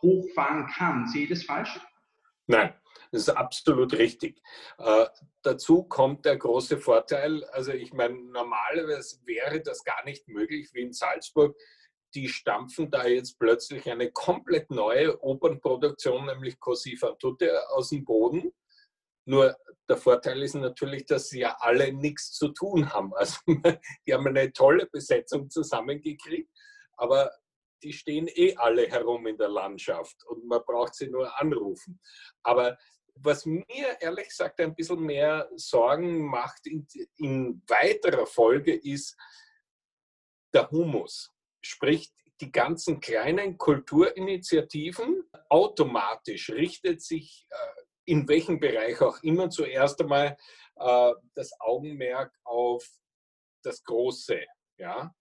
hochfahren 0.02 0.68
kann. 0.68 1.08
Sehe 1.08 1.24
ich 1.24 1.30
das 1.30 1.44
falsch? 1.44 1.80
Nein, 2.48 2.74
das 3.12 3.24
ist 3.24 3.30
absolut 3.30 3.94
richtig. 3.94 4.42
Äh, 4.78 5.06
dazu 5.42 5.84
kommt 5.84 6.26
der 6.26 6.38
große 6.38 6.78
Vorteil, 6.78 7.44
also 7.46 7.72
ich 7.72 7.94
meine, 7.94 8.16
normalerweise 8.16 9.18
wäre 9.26 9.62
das 9.62 9.84
gar 9.84 10.04
nicht 10.06 10.28
möglich 10.28 10.70
wie 10.74 10.82
in 10.82 10.94
Salzburg 10.94 11.56
die 12.16 12.28
stampfen 12.28 12.90
da 12.90 13.06
jetzt 13.06 13.38
plötzlich 13.38 13.90
eine 13.90 14.12
komplett 14.12 14.72
neue 14.72 15.22
Opernproduktion, 15.24 16.26
nämlich 16.26 16.60
Così 16.60 16.98
fan 16.98 17.18
tutte, 17.20 17.70
aus 17.70 17.90
dem 17.90 18.04
Boden. 18.04 18.52
Nur 19.26 19.56
der 19.88 19.98
Vorteil 19.98 20.42
ist 20.42 20.56
natürlich, 20.56 21.06
dass 21.06 21.30
sie 21.30 21.42
ja 21.42 21.56
alle 21.60 21.94
nichts 21.94 22.32
zu 22.32 22.50
tun 22.50 22.92
haben. 22.92 23.14
Also 23.14 23.38
die 24.08 24.14
haben 24.14 24.28
eine 24.28 24.52
tolle 24.52 24.88
Besetzung 24.88 25.50
zusammengekriegt, 25.50 26.50
aber 26.98 27.32
die 27.84 27.94
stehen 27.94 28.28
eh 28.28 28.56
alle 28.56 28.88
herum 28.88 29.28
in 29.28 29.38
der 29.38 29.50
Landschaft 29.50 30.24
und 30.26 30.46
man 30.46 30.62
braucht 30.66 30.96
sie 30.96 31.08
nur 31.08 31.40
anrufen. 31.40 32.00
Aber 32.44 32.78
was 33.16 33.46
mir 33.46 33.98
ehrlich 34.00 34.30
gesagt 34.30 34.60
ein 34.60 34.76
bisschen 34.76 35.02
mehr 35.02 35.50
Sorgen 35.56 36.26
macht 36.26 36.66
in, 36.68 36.88
in 37.18 37.62
weiterer 37.68 38.26
Folge 38.26 38.74
ist 38.74 39.16
der 40.54 40.70
Humus 40.72 41.32
sprich 41.62 42.12
die 42.42 42.52
ganzen 42.52 43.00
kleinen 43.02 43.58
Kulturinitiativen, 43.58 45.24
automatisch 45.50 46.50
richtet 46.50 47.02
sich 47.02 47.48
äh, 47.50 47.82
in 48.06 48.28
welchem 48.28 48.60
Bereich 48.60 49.02
auch 49.02 49.22
immer 49.24 49.50
zuerst 49.50 50.02
einmal 50.02 50.38
äh, 50.78 51.14
das 51.36 51.52
Augenmerk 51.60 52.34
auf 52.44 52.88
das 53.64 53.84
Große. 53.84 54.40
Ja? 54.78 55.14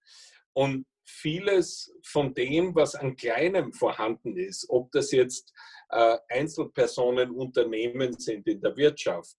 Und 0.52 0.86
vieles 1.04 1.92
von 2.04 2.34
dem, 2.34 2.74
was 2.74 2.94
an 2.94 3.16
Kleinem 3.16 3.72
vorhanden 3.72 4.36
ist, 4.36 4.66
ob 4.68 4.92
das 4.92 5.10
jetzt 5.10 5.52
äh, 5.90 6.18
Einzelpersonen, 6.28 7.30
Unternehmen 7.30 8.18
sind 8.18 8.46
in 8.46 8.60
der 8.60 8.76
Wirtschaft 8.76 9.36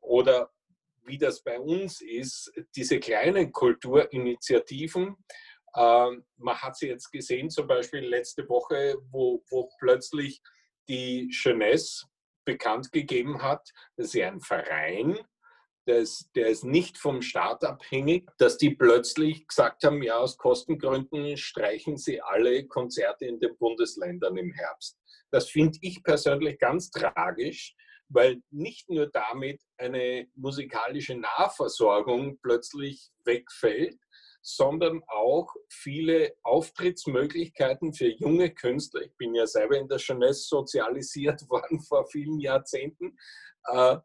oder 0.00 0.50
wie 1.04 1.18
das 1.18 1.42
bei 1.42 1.58
uns 1.58 2.00
ist, 2.00 2.52
diese 2.76 3.00
kleinen 3.00 3.50
Kulturinitiativen, 3.50 5.16
ähm, 5.76 6.24
man 6.36 6.56
hat 6.56 6.76
sie 6.76 6.88
jetzt 6.88 7.10
gesehen, 7.10 7.50
zum 7.50 7.66
Beispiel 7.66 8.00
letzte 8.00 8.48
Woche, 8.48 8.96
wo, 9.10 9.42
wo 9.50 9.70
plötzlich 9.78 10.42
die 10.88 11.30
Jeunesse 11.30 12.06
bekannt 12.44 12.92
gegeben 12.92 13.42
hat, 13.42 13.70
dass 13.96 14.10
sie 14.10 14.24
ein 14.24 14.40
Verein, 14.40 15.18
ist, 15.86 16.30
der 16.36 16.48
ist 16.48 16.64
nicht 16.64 16.98
vom 16.98 17.22
Staat 17.22 17.64
abhängig, 17.64 18.28
dass 18.38 18.56
die 18.56 18.70
plötzlich 18.70 19.46
gesagt 19.48 19.82
haben, 19.84 20.02
ja, 20.02 20.18
aus 20.18 20.36
Kostengründen 20.36 21.36
streichen 21.36 21.96
sie 21.96 22.20
alle 22.20 22.66
Konzerte 22.66 23.26
in 23.26 23.40
den 23.40 23.56
Bundesländern 23.58 24.36
im 24.36 24.52
Herbst. 24.52 24.98
Das 25.30 25.48
finde 25.48 25.78
ich 25.82 26.02
persönlich 26.02 26.58
ganz 26.58 26.90
tragisch, 26.90 27.74
weil 28.08 28.42
nicht 28.50 28.90
nur 28.90 29.08
damit 29.10 29.60
eine 29.78 30.28
musikalische 30.34 31.16
Nahversorgung 31.16 32.38
plötzlich 32.42 33.10
wegfällt, 33.24 33.98
sondern 34.42 35.02
auch 35.06 35.54
viele 35.68 36.34
Auftrittsmöglichkeiten 36.42 37.94
für 37.94 38.08
junge 38.08 38.52
Künstler. 38.52 39.02
Ich 39.02 39.16
bin 39.16 39.34
ja 39.34 39.46
selber 39.46 39.78
in 39.78 39.88
der 39.88 39.98
Jeunesse 39.98 40.48
sozialisiert 40.48 41.42
worden 41.48 41.80
vor 41.80 42.06
vielen 42.06 42.40
Jahrzehnten. 42.40 43.16
Äh, 43.66 43.98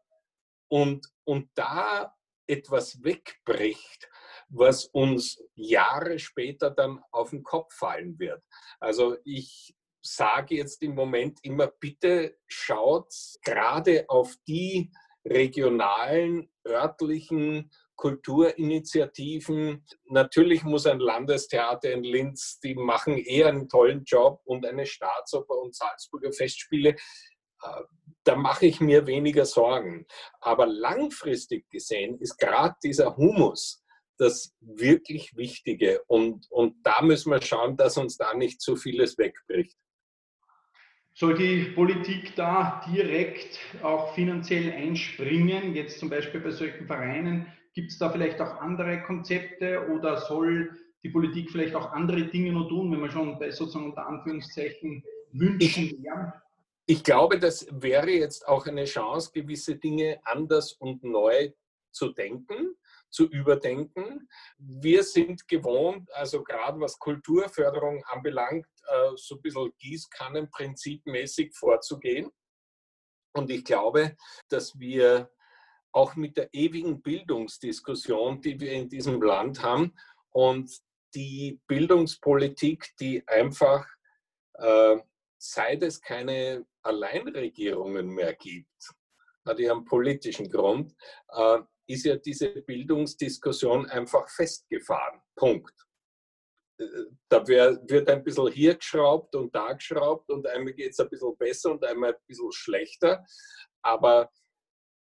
und, 0.70 1.06
und 1.24 1.50
da 1.54 2.14
etwas 2.46 3.02
wegbricht, 3.02 4.08
was 4.48 4.86
uns 4.86 5.42
Jahre 5.54 6.18
später 6.18 6.70
dann 6.70 7.02
auf 7.10 7.30
den 7.30 7.42
Kopf 7.42 7.74
fallen 7.74 8.18
wird. 8.18 8.42
Also 8.80 9.16
ich 9.24 9.74
sage 10.02 10.56
jetzt 10.56 10.82
im 10.82 10.94
Moment 10.94 11.38
immer, 11.42 11.66
bitte 11.66 12.38
schaut 12.46 13.12
gerade 13.42 14.08
auf 14.08 14.34
die 14.46 14.90
regionalen, 15.28 16.50
örtlichen 16.66 17.70
Kulturinitiativen. 17.96 19.84
Natürlich 20.06 20.62
muss 20.62 20.86
ein 20.86 21.00
Landestheater 21.00 21.90
in 21.92 22.04
Linz, 22.04 22.60
die 22.60 22.74
machen 22.74 23.18
eher 23.18 23.48
einen 23.48 23.68
tollen 23.68 24.04
Job 24.04 24.40
und 24.44 24.64
eine 24.64 24.86
Staatsoper 24.86 25.56
und 25.60 25.74
Salzburger 25.74 26.32
Festspiele. 26.32 26.90
Äh, 26.90 27.82
da 28.24 28.36
mache 28.36 28.66
ich 28.66 28.80
mir 28.80 29.06
weniger 29.06 29.44
Sorgen. 29.44 30.06
Aber 30.40 30.66
langfristig 30.66 31.68
gesehen 31.70 32.18
ist 32.18 32.38
gerade 32.38 32.76
dieser 32.82 33.16
Humus 33.16 33.82
das 34.18 34.54
wirklich 34.60 35.36
Wichtige. 35.36 36.02
Und, 36.06 36.50
und 36.50 36.76
da 36.84 37.02
müssen 37.02 37.30
wir 37.30 37.40
schauen, 37.40 37.76
dass 37.76 37.96
uns 37.96 38.16
da 38.16 38.34
nicht 38.34 38.60
zu 38.60 38.76
vieles 38.76 39.16
wegbricht. 39.16 39.76
Soll 41.18 41.34
die 41.34 41.72
Politik 41.74 42.36
da 42.36 42.80
direkt 42.94 43.58
auch 43.82 44.14
finanziell 44.14 44.70
einspringen? 44.70 45.74
Jetzt 45.74 45.98
zum 45.98 46.08
Beispiel 46.08 46.38
bei 46.38 46.52
solchen 46.52 46.86
Vereinen, 46.86 47.48
gibt 47.74 47.90
es 47.90 47.98
da 47.98 48.08
vielleicht 48.08 48.40
auch 48.40 48.60
andere 48.60 49.02
Konzepte 49.02 49.88
oder 49.88 50.18
soll 50.18 50.78
die 51.02 51.08
Politik 51.08 51.50
vielleicht 51.50 51.74
auch 51.74 51.90
andere 51.90 52.22
Dinge 52.22 52.52
nur 52.52 52.68
tun, 52.68 52.92
wenn 52.92 53.00
man 53.00 53.10
schon 53.10 53.36
bei 53.36 53.50
sozusagen 53.50 53.86
unter 53.86 54.06
Anführungszeichen 54.06 55.02
Wünschen 55.32 56.04
wären? 56.04 56.32
Ich 56.86 57.02
glaube, 57.02 57.40
das 57.40 57.66
wäre 57.72 58.10
jetzt 58.10 58.46
auch 58.46 58.68
eine 58.68 58.84
Chance, 58.84 59.32
gewisse 59.34 59.74
Dinge 59.74 60.20
anders 60.22 60.74
und 60.74 61.02
neu 61.02 61.50
zu 61.90 62.12
denken, 62.12 62.76
zu 63.10 63.26
überdenken. 63.26 64.28
Wir 64.58 65.02
sind 65.02 65.46
gewohnt, 65.48 66.12
also 66.14 66.42
gerade 66.42 66.80
was 66.80 66.98
Kulturförderung 66.98 68.02
anbelangt, 68.04 68.66
äh, 68.88 69.10
so 69.16 69.36
ein 69.36 69.42
bisschen 69.42 69.72
Gießkannenprinzipmäßig 69.78 71.54
vorzugehen. 71.54 72.30
Und 73.34 73.50
ich 73.50 73.64
glaube, 73.64 74.16
dass 74.48 74.78
wir 74.78 75.30
auch 75.92 76.16
mit 76.16 76.36
der 76.36 76.52
ewigen 76.52 77.02
Bildungsdiskussion, 77.02 78.40
die 78.40 78.60
wir 78.60 78.72
in 78.72 78.88
diesem 78.88 79.22
Land 79.22 79.62
haben 79.62 79.94
und 80.30 80.70
die 81.14 81.60
Bildungspolitik, 81.66 82.94
die 83.00 83.26
einfach 83.26 83.86
äh, 84.54 84.98
seit 85.38 85.82
es 85.82 86.00
keine 86.00 86.66
Alleinregierungen 86.82 88.08
mehr 88.08 88.34
gibt, 88.34 88.92
hat 89.46 89.58
ja 89.58 89.72
einen 89.72 89.84
politischen 89.84 90.50
Grund, 90.50 90.94
äh, 91.30 91.58
ist 91.88 92.04
ja 92.04 92.16
diese 92.16 92.48
Bildungsdiskussion 92.62 93.86
einfach 93.86 94.28
festgefahren. 94.28 95.20
Punkt. 95.34 95.74
Äh, 96.78 96.84
da 97.28 97.46
wird 97.46 98.08
ein 98.08 98.22
bisschen 98.22 98.52
hier 98.52 98.76
geschraubt 98.76 99.34
und 99.34 99.54
da 99.54 99.72
geschraubt 99.72 100.30
und 100.30 100.46
einmal 100.46 100.74
geht 100.74 100.92
es 100.92 101.00
ein 101.00 101.08
bisschen 101.08 101.36
besser 101.36 101.72
und 101.72 101.84
einmal 101.84 102.14
ein 102.14 102.20
bisschen 102.26 102.52
schlechter. 102.52 103.24
Aber 103.82 104.30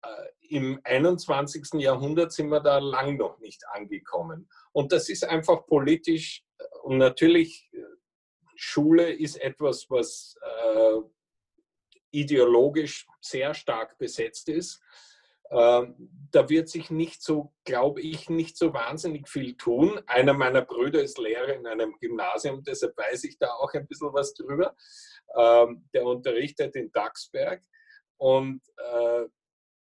äh, 0.03 0.27
im 0.49 0.79
21. 0.83 1.79
Jahrhundert 1.81 2.33
sind 2.33 2.49
wir 2.49 2.59
da 2.59 2.79
lang 2.79 3.17
noch 3.17 3.39
nicht 3.39 3.63
angekommen. 3.67 4.49
Und 4.71 4.91
das 4.91 5.09
ist 5.09 5.23
einfach 5.23 5.65
politisch 5.67 6.43
und 6.83 6.97
natürlich 6.97 7.69
Schule 8.55 9.11
ist 9.11 9.35
etwas, 9.41 9.89
was 9.89 10.35
äh, 10.41 11.01
ideologisch 12.11 13.07
sehr 13.21 13.53
stark 13.53 13.97
besetzt 13.97 14.49
ist. 14.49 14.81
Äh, 15.53 15.93
da 16.31 16.49
wird 16.49 16.67
sich 16.67 16.89
nicht 16.89 17.21
so, 17.21 17.53
glaube 17.63 18.01
ich, 18.01 18.29
nicht 18.29 18.57
so 18.57 18.73
wahnsinnig 18.73 19.29
viel 19.29 19.55
tun. 19.55 20.01
Einer 20.07 20.33
meiner 20.33 20.61
Brüder 20.61 21.01
ist 21.03 21.19
Lehrer 21.19 21.53
in 21.53 21.67
einem 21.67 21.95
Gymnasium, 21.99 22.63
deshalb 22.63 22.97
weiß 22.97 23.23
ich 23.25 23.37
da 23.37 23.51
auch 23.53 23.71
ein 23.73 23.87
bisschen 23.87 24.13
was 24.13 24.33
drüber. 24.33 24.75
Äh, 25.35 25.67
der 25.93 26.05
unterrichtet 26.05 26.75
in 26.75 26.91
Dachsberg. 26.91 27.63
Und 28.17 28.61
äh, 28.77 29.25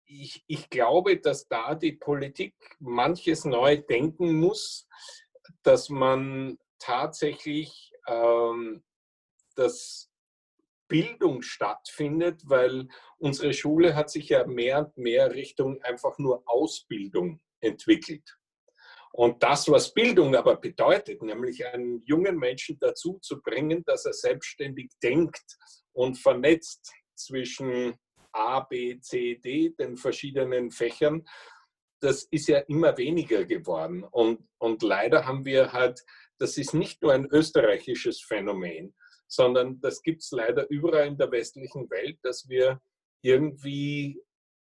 ich, 0.07 0.43
ich 0.47 0.71
glaube, 0.71 1.19
dass 1.19 1.49
da 1.49 1.75
die 1.75 1.93
Politik 1.93 2.55
manches 2.79 3.45
neu 3.45 3.77
denken 3.77 4.39
muss, 4.41 4.89
dass 5.63 5.91
man 5.91 6.59
tatsächlich 6.79 7.93
ähm, 8.07 8.83
dass 9.59 10.08
Bildung 10.89 11.43
stattfindet, 11.43 12.43
weil 12.47 12.89
unsere 13.19 13.53
Schule 13.53 13.95
hat 13.95 14.11
sich 14.11 14.31
ja 14.31 14.47
mehr 14.47 14.79
und 14.81 14.97
mehr 14.97 15.33
Richtung 15.33 15.83
einfach 15.83 16.19
nur 16.19 16.43
Ausbildung 16.47 17.41
entwickelt. 17.61 18.37
Und 19.13 19.43
das, 19.43 19.69
was 19.69 19.95
Bildung 19.95 20.35
aber 20.37 20.57
bedeutet, 20.57 21.23
nämlich 21.23 21.67
einen 21.67 22.03
jungen 22.05 22.37
Menschen 22.37 22.79
dazu 22.79 23.19
zu 23.21 23.41
bringen, 23.41 23.83
dass 23.85 24.05
er 24.05 24.13
selbstständig 24.13 24.91
denkt 25.03 25.57
und 25.93 26.19
vernetzt 26.19 26.93
zwischen 27.15 27.97
A, 28.33 28.61
B, 28.61 29.01
C, 29.01 29.37
D, 29.37 29.71
den 29.71 29.97
verschiedenen 29.97 30.71
Fächern, 30.71 31.27
das 32.01 32.25
ist 32.31 32.49
ja 32.49 32.59
immer 32.69 32.97
weniger 32.97 33.45
geworden. 33.45 34.05
Und, 34.05 34.47
und 34.59 34.83
leider 34.83 35.27
haben 35.27 35.45
wir 35.45 35.73
halt 35.73 36.05
das 36.39 36.57
ist 36.57 36.73
nicht 36.73 37.03
nur 37.03 37.13
ein 37.13 37.27
österreichisches 37.27 38.23
Phänomen, 38.23 38.95
sondern 39.29 39.81
das 39.81 40.03
gibt 40.03 40.23
es 40.23 40.31
leider 40.33 40.69
überall 40.71 41.07
in 41.07 41.19
der 41.19 41.31
westlichen 41.31 41.89
Welt, 41.91 42.19
dass 42.23 42.49
wir 42.49 42.81
irgendwie 43.23 44.21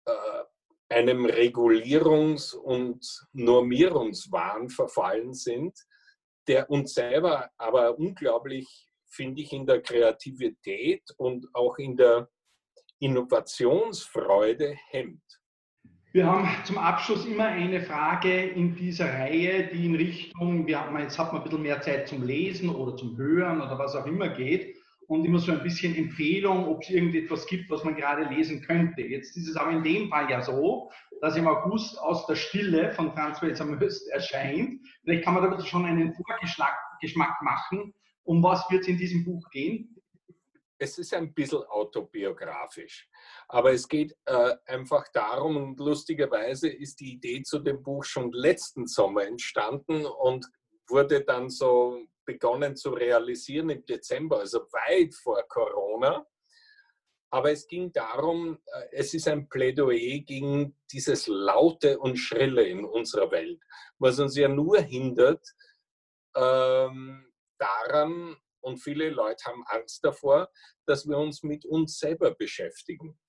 äh, 0.06 0.44
einem 0.90 1.26
Regulierungs- 1.26 2.56
und 2.56 3.06
Normierungswahn 3.34 4.70
verfallen 4.70 5.34
sind, 5.34 5.78
der 6.48 6.70
uns 6.70 6.94
selber 6.94 7.50
aber 7.58 7.98
unglaublich, 7.98 8.90
finde 9.08 9.42
ich, 9.42 9.54
in 9.54 9.66
der 9.66 9.82
Kreativität 9.82 11.04
und 11.18 11.48
auch 11.54 11.78
in 11.78 11.98
der 11.98 12.30
Innovationsfreude 13.00 14.76
hemmt. 14.90 15.43
Wir 16.16 16.28
haben 16.28 16.48
zum 16.64 16.78
Abschluss 16.78 17.26
immer 17.26 17.46
eine 17.46 17.82
Frage 17.82 18.46
in 18.46 18.76
dieser 18.76 19.12
Reihe, 19.12 19.68
die 19.74 19.88
in 19.88 19.96
Richtung, 19.96 20.68
wir 20.68 20.80
haben, 20.80 20.96
jetzt 21.00 21.18
hat 21.18 21.34
man 21.34 21.42
ein 21.42 21.44
bisschen 21.44 21.64
mehr 21.64 21.82
Zeit 21.82 22.08
zum 22.08 22.22
Lesen 22.22 22.70
oder 22.70 22.96
zum 22.96 23.18
Hören 23.18 23.60
oder 23.60 23.80
was 23.80 23.96
auch 23.96 24.06
immer 24.06 24.30
geht 24.30 24.78
und 25.08 25.26
immer 25.26 25.40
so 25.40 25.52
ein 25.52 25.64
bisschen 25.64 25.96
Empfehlung, 25.96 26.68
ob 26.68 26.84
es 26.84 26.92
irgendetwas 26.92 27.48
gibt, 27.48 27.68
was 27.72 27.84
man 27.84 27.96
gerade 27.96 28.26
lesen 28.32 28.62
könnte. 28.62 29.02
Jetzt 29.02 29.36
ist 29.36 29.50
es 29.50 29.56
aber 29.56 29.72
in 29.72 29.82
dem 29.82 30.10
Fall 30.10 30.30
ja 30.30 30.44
so, 30.44 30.92
dass 31.22 31.36
im 31.36 31.48
August 31.48 32.00
aus 32.00 32.28
der 32.28 32.36
Stille 32.36 32.92
von 32.92 33.12
Franz 33.14 33.42
Welser 33.42 33.66
Möst 33.66 34.08
erscheint. 34.12 34.82
Vielleicht 35.02 35.24
kann 35.24 35.34
man 35.34 35.50
da 35.50 35.66
schon 35.66 35.88
einen 35.88 36.14
Vorgeschmack 36.14 37.42
machen. 37.42 37.92
Um 38.24 38.44
was 38.44 38.64
wird 38.70 38.84
es 38.84 38.88
in 38.88 38.98
diesem 38.98 39.26
Buch 39.26 39.50
gehen? 39.50 39.96
Es 40.84 40.98
ist 40.98 41.14
ein 41.14 41.34
bisschen 41.34 41.64
autobiografisch. 41.64 43.10
Aber 43.48 43.72
es 43.72 43.88
geht 43.88 44.16
äh, 44.26 44.56
einfach 44.66 45.08
darum, 45.14 45.56
und 45.56 45.80
lustigerweise 45.80 46.68
ist 46.70 47.00
die 47.00 47.14
Idee 47.14 47.42
zu 47.44 47.60
dem 47.60 47.82
Buch 47.82 48.04
schon 48.04 48.32
letzten 48.34 48.86
Sommer 48.86 49.26
entstanden 49.26 50.06
und 50.06 50.46
wurde 50.90 51.24
dann 51.24 51.50
so 51.50 52.06
begonnen 52.26 52.76
zu 52.76 52.92
realisieren 52.92 53.70
im 53.70 53.86
Dezember, 53.86 54.40
also 54.40 54.60
weit 54.72 55.16
vor 55.16 55.42
Corona. 55.48 56.26
Aber 57.32 57.52
es 57.52 57.66
ging 57.66 57.92
darum, 57.94 58.60
äh, 58.66 58.88
es 58.92 59.14
ist 59.14 59.28
ein 59.28 59.48
Plädoyer 59.48 60.20
gegen 60.20 60.78
dieses 60.92 61.28
Laute 61.28 61.98
und 61.98 62.18
Schrille 62.18 62.64
in 62.64 62.84
unserer 62.84 63.32
Welt, 63.32 63.60
was 64.00 64.20
uns 64.20 64.36
ja 64.36 64.50
nur 64.50 64.80
hindert, 64.82 65.46
ähm, 66.36 67.32
daran, 67.58 68.36
und 68.64 68.78
viele 68.78 69.10
Leute 69.10 69.46
haben 69.46 69.64
Angst 69.68 70.04
davor, 70.04 70.50
dass 70.86 71.08
wir 71.08 71.18
uns 71.18 71.44
mit 71.44 71.66
uns 71.66 72.00
selber 72.00 72.34
beschäftigen. 72.34 73.20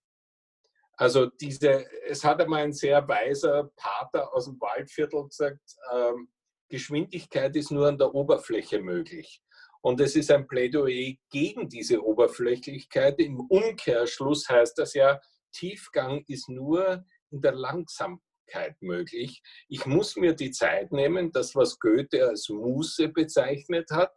Also 0.96 1.26
diese, 1.26 1.84
es 2.06 2.24
hat 2.24 2.40
einmal 2.40 2.62
ein 2.62 2.72
sehr 2.72 3.06
weiser 3.08 3.70
Pater 3.76 4.32
aus 4.32 4.44
dem 4.44 4.60
Waldviertel 4.60 5.26
gesagt, 5.26 5.60
ähm, 5.92 6.28
Geschwindigkeit 6.68 7.54
ist 7.56 7.70
nur 7.70 7.88
an 7.88 7.98
der 7.98 8.14
Oberfläche 8.14 8.80
möglich. 8.80 9.42
Und 9.82 10.00
es 10.00 10.16
ist 10.16 10.30
ein 10.30 10.46
Plädoyer 10.46 11.14
gegen 11.30 11.68
diese 11.68 12.02
Oberflächlichkeit. 12.02 13.18
Im 13.18 13.40
Umkehrschluss 13.40 14.48
heißt 14.48 14.78
das 14.78 14.94
ja, 14.94 15.20
Tiefgang 15.52 16.24
ist 16.26 16.48
nur 16.48 17.04
in 17.30 17.42
der 17.42 17.52
Langsamkeit 17.52 18.80
möglich. 18.80 19.42
Ich 19.68 19.84
muss 19.84 20.16
mir 20.16 20.34
die 20.34 20.52
Zeit 20.52 20.90
nehmen, 20.90 21.32
das, 21.32 21.54
was 21.54 21.78
Goethe 21.78 22.26
als 22.26 22.48
Muße 22.48 23.08
bezeichnet 23.08 23.90
hat, 23.90 24.12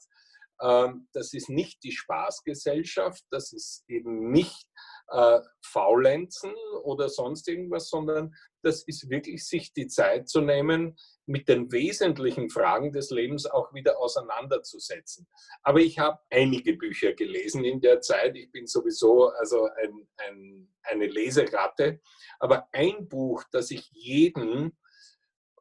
das 0.59 1.33
ist 1.33 1.49
nicht 1.49 1.83
die 1.83 1.91
Spaßgesellschaft, 1.91 3.23
das 3.29 3.53
ist 3.53 3.83
eben 3.87 4.31
nicht 4.31 4.65
äh, 5.09 5.39
Faulenzen 5.63 6.53
oder 6.83 7.09
sonst 7.09 7.47
irgendwas, 7.47 7.89
sondern 7.89 8.33
das 8.63 8.83
ist 8.83 9.09
wirklich 9.09 9.45
sich 9.45 9.71
die 9.73 9.87
Zeit 9.87 10.27
zu 10.27 10.41
nehmen, 10.41 10.97
mit 11.25 11.47
den 11.47 11.71
wesentlichen 11.71 12.49
Fragen 12.49 12.91
des 12.91 13.11
Lebens 13.11 13.45
auch 13.45 13.73
wieder 13.73 13.99
auseinanderzusetzen. 13.99 15.27
Aber 15.61 15.79
ich 15.79 15.99
habe 15.99 16.19
einige 16.29 16.73
Bücher 16.73 17.13
gelesen 17.13 17.63
in 17.63 17.79
der 17.79 18.01
Zeit. 18.01 18.35
Ich 18.35 18.51
bin 18.51 18.65
sowieso 18.65 19.29
also 19.29 19.65
ein, 19.65 20.07
ein, 20.17 20.73
eine 20.83 21.07
Leseratte. 21.07 22.01
Aber 22.39 22.67
ein 22.71 23.07
Buch, 23.07 23.43
das 23.51 23.71
ich 23.71 23.89
jedem, 23.91 24.75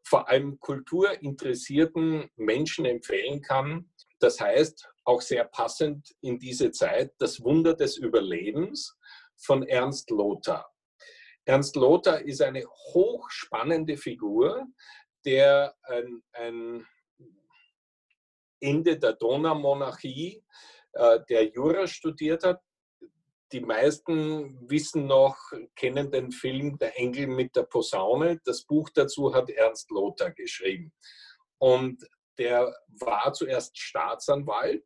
vor 0.05 0.29
allem 0.29 0.59
kulturinteressierten 0.61 2.31
Menschen 2.37 2.85
empfehlen 2.85 3.43
kann, 3.43 3.91
das 4.19 4.41
heißt 4.41 4.89
auch 5.05 5.21
sehr 5.21 5.45
passend 5.45 6.15
in 6.21 6.39
diese 6.39 6.71
Zeit, 6.71 7.13
Das 7.19 7.43
Wunder 7.43 7.75
des 7.75 7.97
Überlebens 7.97 8.97
von 9.37 9.63
Ernst 9.63 10.11
Lothar. 10.11 10.69
Ernst 11.45 11.77
Lothar 11.77 12.21
ist 12.23 12.43
eine 12.43 12.65
hochspannende 12.67 13.97
Figur, 13.97 14.67
der 15.25 15.75
ein, 15.83 16.23
ein 16.33 16.87
Ende 18.61 18.99
der 18.99 19.13
Donaumonarchie, 19.13 20.43
äh, 20.93 21.21
der 21.29 21.51
Jura 21.51 21.87
studiert 21.87 22.43
hat. 22.45 22.61
Die 23.53 23.61
meisten 23.61 24.69
wissen 24.69 25.07
noch, 25.07 25.39
kennen 25.77 26.11
den 26.11 26.33
Film 26.33 26.79
Der 26.79 26.99
Engel 26.99 27.29
mit 27.29 27.55
der 27.55 27.63
Posaune. 27.63 28.41
Das 28.45 28.65
Buch 28.65 28.91
dazu 28.93 29.33
hat 29.33 29.51
Ernst 29.51 29.89
Lothar 29.91 30.33
geschrieben. 30.33 30.93
Und 31.59 32.05
der 32.39 32.75
war 33.01 33.33
zuerst 33.33 33.79
Staatsanwalt 33.79 34.85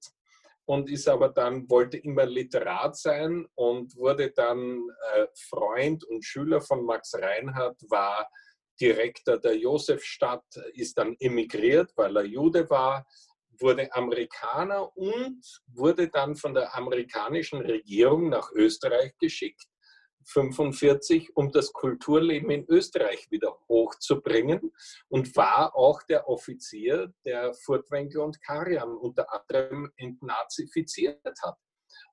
und 0.65 0.89
ist 0.89 1.09
aber 1.09 1.31
dann, 1.31 1.69
wollte 1.69 1.97
immer 1.97 2.27
Literat 2.27 2.97
sein 2.97 3.47
und 3.55 3.97
wurde 3.97 4.31
dann 4.31 4.89
äh, 5.15 5.27
Freund 5.49 6.05
und 6.05 6.25
Schüler 6.25 6.61
von 6.61 6.85
Max 6.85 7.15
Reinhardt, 7.15 7.81
war 7.89 8.29
Direktor 8.81 9.39
der 9.39 9.57
Josefstadt, 9.57 10.45
ist 10.75 10.97
dann 10.97 11.17
emigriert, 11.19 11.93
weil 11.97 12.17
er 12.17 12.25
Jude 12.25 12.69
war, 12.71 13.07
wurde 13.59 13.93
Amerikaner 13.93 14.97
und 14.97 15.43
wurde 15.67 16.09
dann 16.09 16.35
von 16.35 16.55
der 16.55 16.75
amerikanischen 16.75 17.61
Regierung 17.61 18.31
nach 18.31 18.51
Österreich 18.53 19.13
geschickt 19.19 19.70
1945, 20.21 21.37
um 21.37 21.51
das 21.51 21.73
Kulturleben 21.73 22.51
in 22.51 22.65
Österreich 22.69 23.31
wieder 23.31 23.59
hochzubringen 23.69 24.73
und 25.09 25.35
war 25.37 25.75
auch 25.75 26.03
der 26.03 26.29
Offizier, 26.29 27.13
der 27.25 27.55
Furtwängler 27.55 28.25
und 28.25 28.41
Karian 28.43 28.97
unter 28.97 29.33
anderem 29.33 29.91
entnazifiziert 29.97 31.21
hat. 31.43 31.57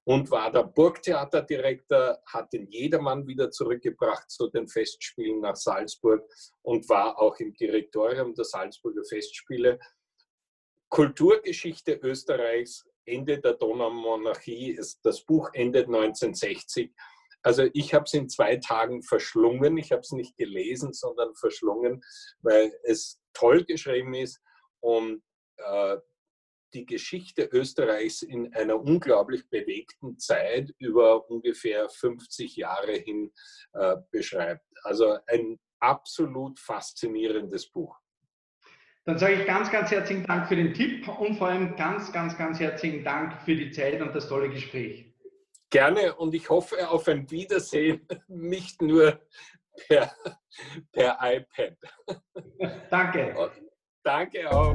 Und 0.06 0.32
war 0.32 0.52
der 0.52 0.64
Burgtheaterdirektor, 0.64 2.18
hat 2.26 2.54
den 2.54 2.68
Jedermann 2.68 3.28
wieder 3.28 3.52
zurückgebracht 3.52 4.30
zu 4.32 4.50
den 4.50 4.68
Festspielen 4.68 5.42
nach 5.42 5.58
Salzburg 5.58 6.24
und 6.62 6.88
war 6.90 7.20
auch 7.20 7.38
im 7.40 7.54
Direktorium 7.54 8.34
der 8.34 8.46
Salzburger 8.46 9.04
Festspiele. 9.04 9.80
Kulturgeschichte 10.90 11.94
Österreichs, 12.02 12.88
Ende 13.06 13.40
der 13.40 13.54
Donaumonarchie, 13.54 14.80
das 15.04 15.24
Buch 15.26 15.50
endet 15.54 15.88
1960 15.88 16.94
also 17.48 17.66
ich 17.72 17.94
habe 17.94 18.04
es 18.04 18.14
in 18.14 18.28
zwei 18.28 18.58
Tagen 18.58 19.02
verschlungen. 19.04 19.78
Ich 19.78 19.94
habe 19.94 20.02
es 20.02 20.12
nicht 20.12 20.36
gelesen, 20.36 20.92
sondern 20.92 21.34
verschlungen, 21.34 22.04
weil 22.42 22.74
es 22.84 23.22
toll 23.34 23.64
geschrieben 23.64 24.14
ist 24.16 24.42
und 24.82 25.24
äh, 25.56 25.96
die 26.74 26.86
Geschichte 26.86 27.44
Österreichs 27.54 28.22
in 28.22 28.54
einer 28.54 28.76
unglaublich 28.76 29.50
bewegten 29.50 30.20
Zeit 30.20 30.74
über 30.78 31.30
ungefähr 31.30 31.88
50 31.88 32.58
Jahre 32.58 32.92
hin 32.92 33.32
äh, 33.72 33.96
beschreibt. 34.12 34.66
Also 34.84 35.18
ein 35.28 35.58
absolut 35.80 36.60
faszinierendes 36.60 37.72
Buch. 37.72 37.98
Dann 39.06 39.18
sage 39.18 39.36
ich 39.36 39.48
ganz, 39.48 39.72
ganz 39.72 39.90
herzlichen 39.90 40.26
Dank 40.26 40.50
für 40.50 40.58
den 40.58 40.74
Tipp 40.74 41.08
und 41.08 41.38
vor 41.38 41.48
allem 41.48 41.78
ganz, 41.78 42.12
ganz, 42.12 42.38
ganz 42.38 42.60
herzlichen 42.60 43.06
Dank 43.06 43.42
für 43.44 43.56
die 43.56 43.72
Zeit 43.72 44.02
und 44.02 44.14
das 44.14 44.28
tolle 44.28 44.50
Gespräch. 44.50 45.07
Gerne 45.70 46.16
und 46.16 46.34
ich 46.34 46.50
hoffe 46.50 46.90
auf 46.90 47.08
ein 47.08 47.30
Wiedersehen, 47.30 48.08
nicht 48.28 48.82
nur 48.82 49.20
per, 49.88 50.12
per 50.92 51.18
iPad. 51.22 51.78
Danke. 52.90 53.52
Danke 54.04 54.50
auch. 54.50 54.74